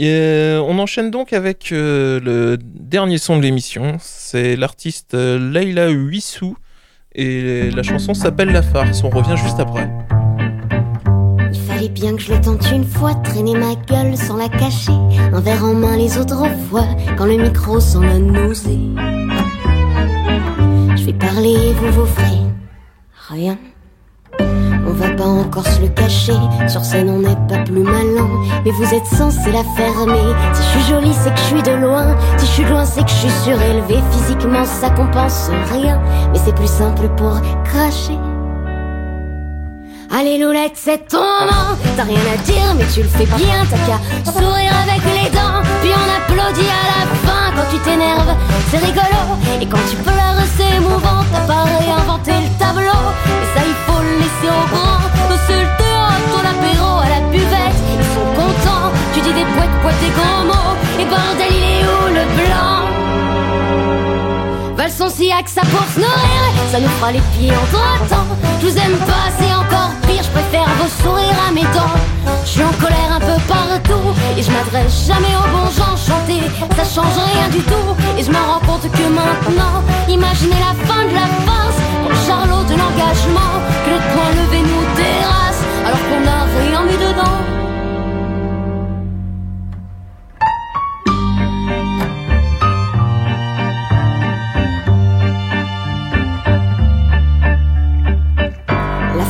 [0.05, 3.97] euh, on enchaîne donc avec euh, le dernier son de l'émission.
[4.01, 6.57] C'est l'artiste euh, Leila Huissou.
[7.15, 9.05] Et la chanson s'appelle La Farce.
[9.05, 9.89] On revient juste après.
[11.53, 14.93] Il fallait bien que je le tente une fois, traîner ma gueule sans la cacher.
[15.33, 18.81] Un verre en main, les autres voient quand le micro sent la nausée.
[20.97, 22.43] Je vais parler, vous vous ferez
[23.29, 23.57] rien.
[24.89, 26.33] On va pas encore se le cacher,
[26.69, 28.29] sur scène on n'est pas plus malin,
[28.65, 30.35] mais vous êtes censé la fermer.
[30.53, 33.03] Si je suis jolie, c'est que je suis de loin, si je suis loin, c'est
[33.03, 34.01] que je suis surélevée.
[34.13, 36.01] Physiquement, ça compense rien,
[36.33, 38.19] mais c'est plus simple pour cracher.
[40.11, 41.75] Allez Loulette, c'est ton moment.
[41.97, 43.65] T'as rien à dire mais tu le fais bien.
[43.71, 45.61] T'as qu'à sourire avec les dents.
[45.83, 48.35] Puis on applaudit à la fin Quand tu t'énerves,
[48.71, 49.21] c'est rigolo.
[49.61, 53.03] Et quand tu pleures, c'est émouvant T'as pas réinventé le tableau.
[53.27, 54.97] Et ça, il faut le laisser au grand.
[55.25, 55.37] Au
[56.31, 57.79] ton apéro à la buvette.
[57.93, 58.93] Ils sont contents.
[59.15, 60.77] Tu dis des poètes, poètes, des grands mots.
[61.01, 62.86] Et bordel, il est où le blanc?
[64.99, 66.41] Valson si que ça pour se nourrir
[66.71, 68.27] Ça nous fera les pieds entre temps
[68.61, 71.97] Je vous aime pas, c'est encore pire Je préfère vos sourires à mes dents.
[72.45, 76.41] Je suis en colère un peu partout Et je m'adresse jamais aux bons gens Chanter,
[76.77, 77.89] ça change rien du tout
[78.19, 81.81] Et je me rends compte que maintenant Imaginez la fin de la farce.
[82.03, 83.53] Pour charlot de l'engagement
[83.85, 87.56] Que le point levé nous terrasse Alors qu'on n'a rien mis dedans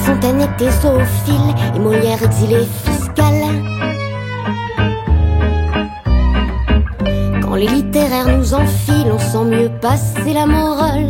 [0.07, 3.35] Fontaine était zoophile et Molière exilé fiscal.
[7.43, 11.09] Quand les littéraires nous enfilent, on sent mieux passer la morale.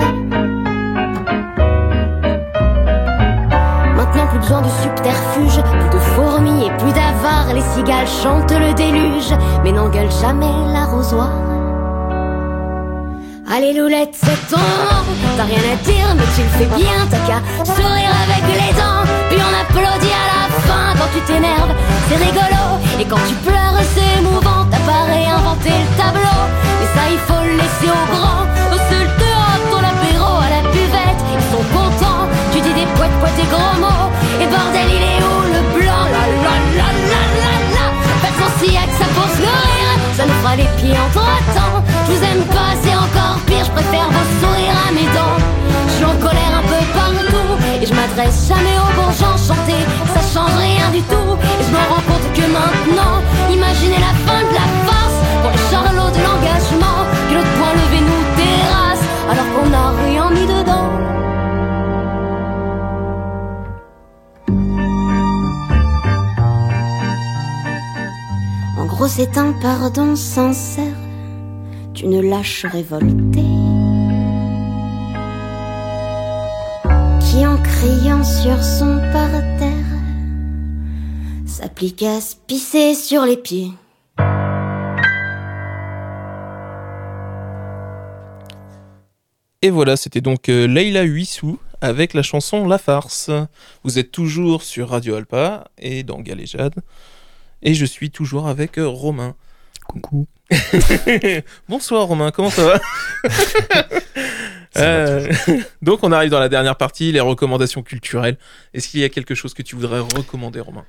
[3.96, 7.52] Maintenant plus besoin de subterfuge, plus de fourmis et plus d'avares.
[7.54, 11.55] Les cigales chantent le déluge, mais n'engueulent jamais l'arrosoir.
[13.48, 14.60] Allez Loulette, c'est ton
[15.36, 19.06] T'as rien à dire mais tu le fais bien T'as qu'à sourire avec les dents.
[19.30, 21.74] Puis on applaudit à la fin Quand tu t'énerves,
[22.08, 22.82] c'est rigolo.
[22.98, 24.66] Et quand tu pleures, c'est émouvant.
[24.68, 26.42] T'as pas réinventé le tableau.
[26.80, 28.42] Mais ça, il faut le laisser au grand.
[28.74, 31.22] Au seul dehors, ton apéro à la buvette.
[31.30, 32.26] Ils sont contents.
[32.50, 34.10] Tu dis des poètes, poètes et gros mots.
[34.42, 36.04] Et bordel, il est où le blanc?
[36.10, 37.86] La la la la la la.
[38.22, 39.86] Faites son siac, ça pour se nourrir.
[40.18, 41.22] Ça nous fera les pieds entre
[41.54, 43.64] temps Je vous aime pas, c'est encore pire.
[43.64, 45.38] Je préfère vos sourires à mes dents.
[45.88, 47.82] Je suis en colère un peu partout.
[47.82, 49.36] Et je m'adresse jamais aux bons gens.
[49.36, 51.34] Ça change rien du tout.
[51.58, 55.18] Et je me rends compte que maintenant Imaginez la fin de la farce.
[55.42, 56.98] Pour les charlots de l'engagement
[57.28, 60.90] Que l'autre point levé nous terrasse Alors qu'on n'a rien mis dedans.
[68.78, 71.05] En gros, c'est un pardon sincère
[71.96, 73.40] d'une lâche révoltée
[77.20, 79.72] qui, en criant sur son parterre,
[81.46, 83.70] s'applique à se pisser sur les pieds.
[89.62, 93.30] Et voilà, c'était donc euh, Leila Huissou avec la chanson La Farce.
[93.84, 96.74] Vous êtes toujours sur Radio Alpa et dans Galéjade.
[97.62, 99.34] Et je suis toujours avec euh, Romain.
[99.88, 100.26] Coucou.
[101.68, 102.80] Bonsoir Romain, comment ça va
[104.78, 105.32] Euh,
[105.80, 108.36] Donc on arrive dans la dernière partie, les recommandations culturelles.
[108.74, 110.84] Est-ce qu'il y a quelque chose que tu voudrais recommander Romain?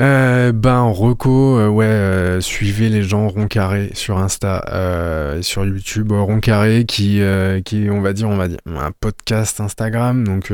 [0.00, 5.64] Euh, ben en reco, euh, ouais, euh, suivez les gens Roncarré sur Insta, euh, sur
[5.64, 7.20] YouTube, Roncarré qui,
[7.64, 10.52] qui, on va dire, on va dire, un podcast Instagram, donc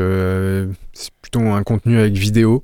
[0.92, 2.62] c'est plutôt un contenu avec vidéo,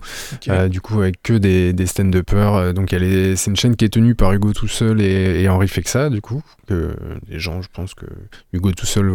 [0.69, 2.55] du coup avec que des, des stand-uppers.
[2.55, 5.41] euh, donc elle est, c'est une chaîne qui est tenue par Hugo tout seul et,
[5.43, 6.95] et Henri Fexa, du coup, que
[7.29, 8.05] les gens, je pense que
[8.53, 9.15] Hugo tout seul.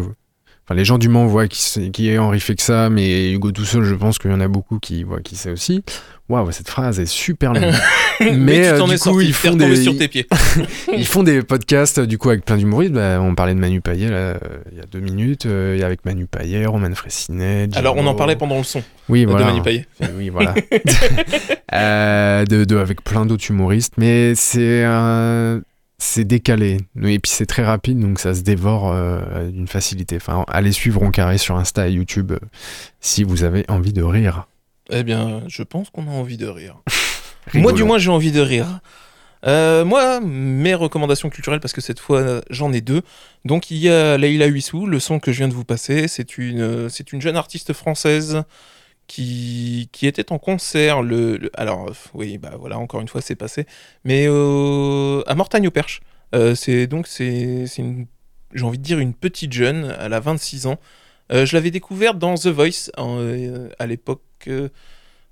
[0.64, 3.82] Enfin, les gens du Mans voient qui, qui est Henri Fexa, mais Hugo tout seul,
[3.82, 5.82] je pense qu'il y en a beaucoup qui voient qui c'est aussi.
[6.28, 7.74] Waouh, cette phrase est super longue.
[8.20, 10.26] Mais, tu euh, du coup, sorti, ils font des, sur tes pieds.
[10.96, 12.92] ils font des podcasts du coup avec plein d'humoristes.
[12.92, 14.38] Bah, on parlait de Manu Payet là, euh,
[14.70, 17.68] il y a deux minutes, euh, et avec Manu Payet, Roman Fressinet.
[17.74, 19.46] Alors on en parlait pendant le son oui, de voilà.
[19.46, 19.86] Manu Payet.
[20.00, 20.54] Et Oui, voilà.
[21.74, 25.62] Euh, de, de- avec plein d'autres humoristes, mais c'est un-
[26.02, 26.78] c'est décalé.
[27.00, 30.16] Et puis c'est très rapide, donc ça se dévore euh, d'une facilité.
[30.16, 32.38] Enfin, allez suivre Roncarré sur Insta et YouTube euh,
[33.00, 34.48] si vous avez envie de rire.
[34.90, 36.82] Eh bien, je pense qu'on a envie de rire.
[37.54, 38.80] Moi, du moins, j'ai envie de rire.
[39.44, 43.02] Euh, moi, mes recommandations culturelles, parce que cette fois, j'en ai deux.
[43.44, 46.06] Donc, il y a Leila Huissou, le son que je viens de vous passer.
[46.06, 48.44] C'est une, c'est une jeune artiste française
[49.12, 51.02] qui, était en concert.
[51.02, 53.66] Le, alors, oui, bah voilà, encore une fois, c'est passé.
[54.04, 56.00] Mais euh, à Mortagne-au-Perche.
[56.34, 59.94] Euh, c'est donc, c'est, j'ai envie de dire, une petite jeune.
[60.00, 60.78] Elle a 26 ans.
[61.30, 64.22] Euh, je l'avais découverte dans The Voice euh, à l'époque.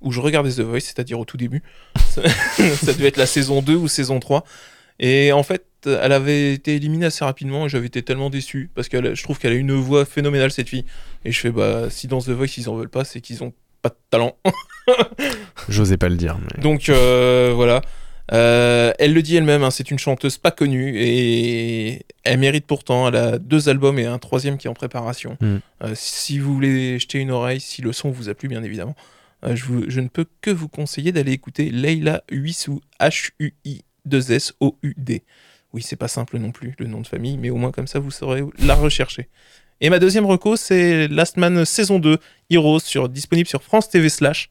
[0.03, 1.63] où je regardais The Voice, c'est-à-dire au tout début.
[2.11, 4.45] ça, ça devait être la saison 2 ou saison 3.
[4.99, 8.91] Et en fait, elle avait été éliminée assez rapidement et j'avais été tellement déçu parce
[8.91, 10.85] que je trouve qu'elle a une voix phénoménale cette fille.
[11.25, 13.55] Et je fais bah si dans The Voice ils en veulent pas, c'est qu'ils ont
[13.83, 14.37] pas de talent.
[15.69, 16.39] J'osais pas le dire.
[16.39, 17.83] mais- Donc euh, voilà.
[18.33, 23.09] Euh, elle le dit elle-même, hein, c'est une chanteuse pas connue et elle mérite pourtant.
[23.09, 25.37] Elle a deux albums et un troisième qui est en préparation.
[25.41, 25.57] Mm.
[25.83, 28.95] Euh, si vous voulez jeter une oreille, si le son vous a plu, bien évidemment,
[29.45, 35.23] euh, je, vous- je ne peux que vous conseiller d'aller écouter Leila Huissou, H-U-I-2-S-O-U-D.
[35.73, 37.99] Oui, c'est pas simple non plus le nom de famille, mais au moins comme ça
[38.01, 39.29] vous saurez la rechercher.
[39.81, 42.19] Et ma deuxième reco, c'est Last Man saison 2,
[42.51, 44.51] Heroes, sur, disponible sur France TV Slash.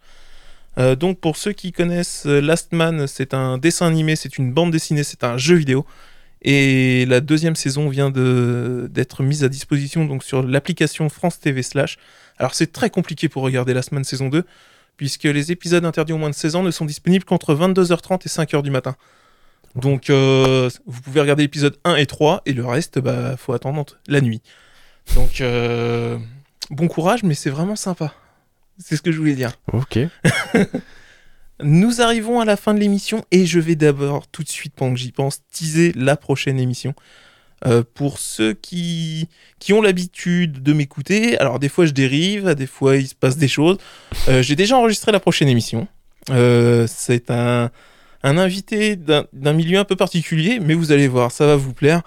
[0.79, 4.51] Euh, donc pour ceux qui connaissent euh, Last Man, c'est un dessin animé, c'est une
[4.51, 5.85] bande dessinée, c'est un jeu vidéo.
[6.41, 11.97] Et la deuxième saison vient d'être mise à disposition donc sur l'application France TV Slash.
[12.37, 14.45] Alors c'est très compliqué pour regarder Last Man saison 2,
[14.97, 18.29] puisque les épisodes interdits aux moins de 16 ans ne sont disponibles qu'entre 22h30 et
[18.29, 18.95] 5h du matin.
[19.75, 23.85] Donc euh, vous pouvez regarder l'épisode 1 et 3, et le reste, bah faut attendre
[24.07, 24.41] la nuit.
[25.15, 26.17] Donc euh,
[26.69, 28.13] bon courage, mais c'est vraiment sympa.
[28.77, 29.51] C'est ce que je voulais dire.
[29.73, 29.99] Ok.
[31.61, 34.93] Nous arrivons à la fin de l'émission et je vais d'abord, tout de suite, pendant
[34.93, 36.93] que j'y pense, teaser la prochaine émission.
[37.65, 39.27] Euh, pour ceux qui,
[39.59, 43.35] qui ont l'habitude de m'écouter, alors des fois je dérive, des fois il se passe
[43.35, 43.77] des choses.
[44.29, 45.85] Euh, J'ai déjà enregistré la prochaine émission.
[46.29, 47.69] Euh, C'est un,
[48.23, 51.73] un invité d'un d'un milieu un peu particulier, mais vous allez voir, ça va vous
[51.73, 52.01] plaire.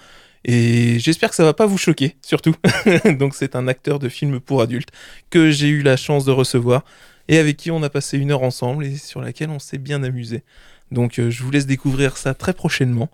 [0.44, 2.54] Et j'espère que ça va pas vous choquer, surtout.
[3.18, 4.90] Donc c'est un acteur de film pour adultes
[5.30, 6.84] que j'ai eu la chance de recevoir
[7.28, 10.02] et avec qui on a passé une heure ensemble et sur laquelle on s'est bien
[10.02, 10.42] amusé.
[10.90, 13.08] Donc euh, je vous laisse découvrir ça très prochainement.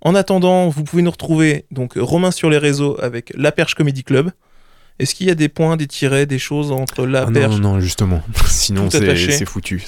[0.00, 4.02] En attendant, vous pouvez nous retrouver donc Romain sur les réseaux avec La Perche Comedy
[4.02, 4.32] Club.
[4.98, 7.74] Est-ce qu'il y a des points, des tirets, des choses entre La Ah Perche non,
[7.74, 8.22] non, justement.
[8.46, 9.84] Sinon, c'est foutu.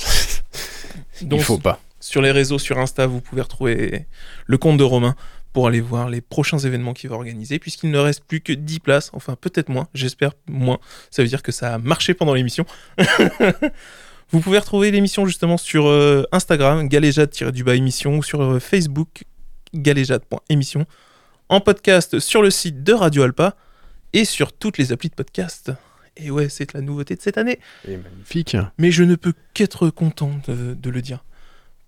[1.22, 1.80] Donc, Il faut pas.
[2.01, 4.07] Sur les réseaux, sur Insta, vous pouvez retrouver
[4.47, 5.14] le compte de Romain
[5.53, 8.81] pour aller voir les prochains événements qu'il va organiser, puisqu'il ne reste plus que 10
[8.81, 10.79] places, enfin peut-être moins, j'espère moins.
[11.11, 12.65] Ça veut dire que ça a marché pendant l'émission.
[14.31, 19.25] vous pouvez retrouver l'émission justement sur euh, Instagram, galéjade-du-bas émission, ou sur euh, Facebook,
[19.75, 20.87] galéjade.émission,
[21.49, 23.57] en podcast sur le site de Radio Alpa
[24.15, 25.73] et sur toutes les applis de podcast.
[26.17, 28.57] Et ouais, c'est la nouveauté de cette année Et magnifique.
[28.79, 31.25] mais je ne peux qu'être content de, de le dire.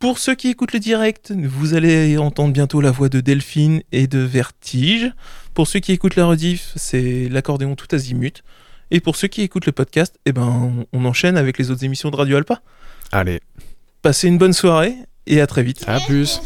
[0.04, 4.06] Pour ceux qui écoutent le direct, vous allez entendre bientôt la voix de Delphine et
[4.06, 5.10] de Vertige.
[5.54, 8.42] Pour ceux qui écoutent la rediff, c'est l'accordéon tout azimut.
[8.90, 12.10] Et pour ceux qui écoutent le podcast, eh ben, on enchaîne avec les autres émissions
[12.10, 12.60] de Radio Alpa.
[13.12, 13.40] Allez,
[14.02, 14.94] Passez une bonne soirée
[15.26, 15.84] et à très vite.
[15.86, 16.38] à plus.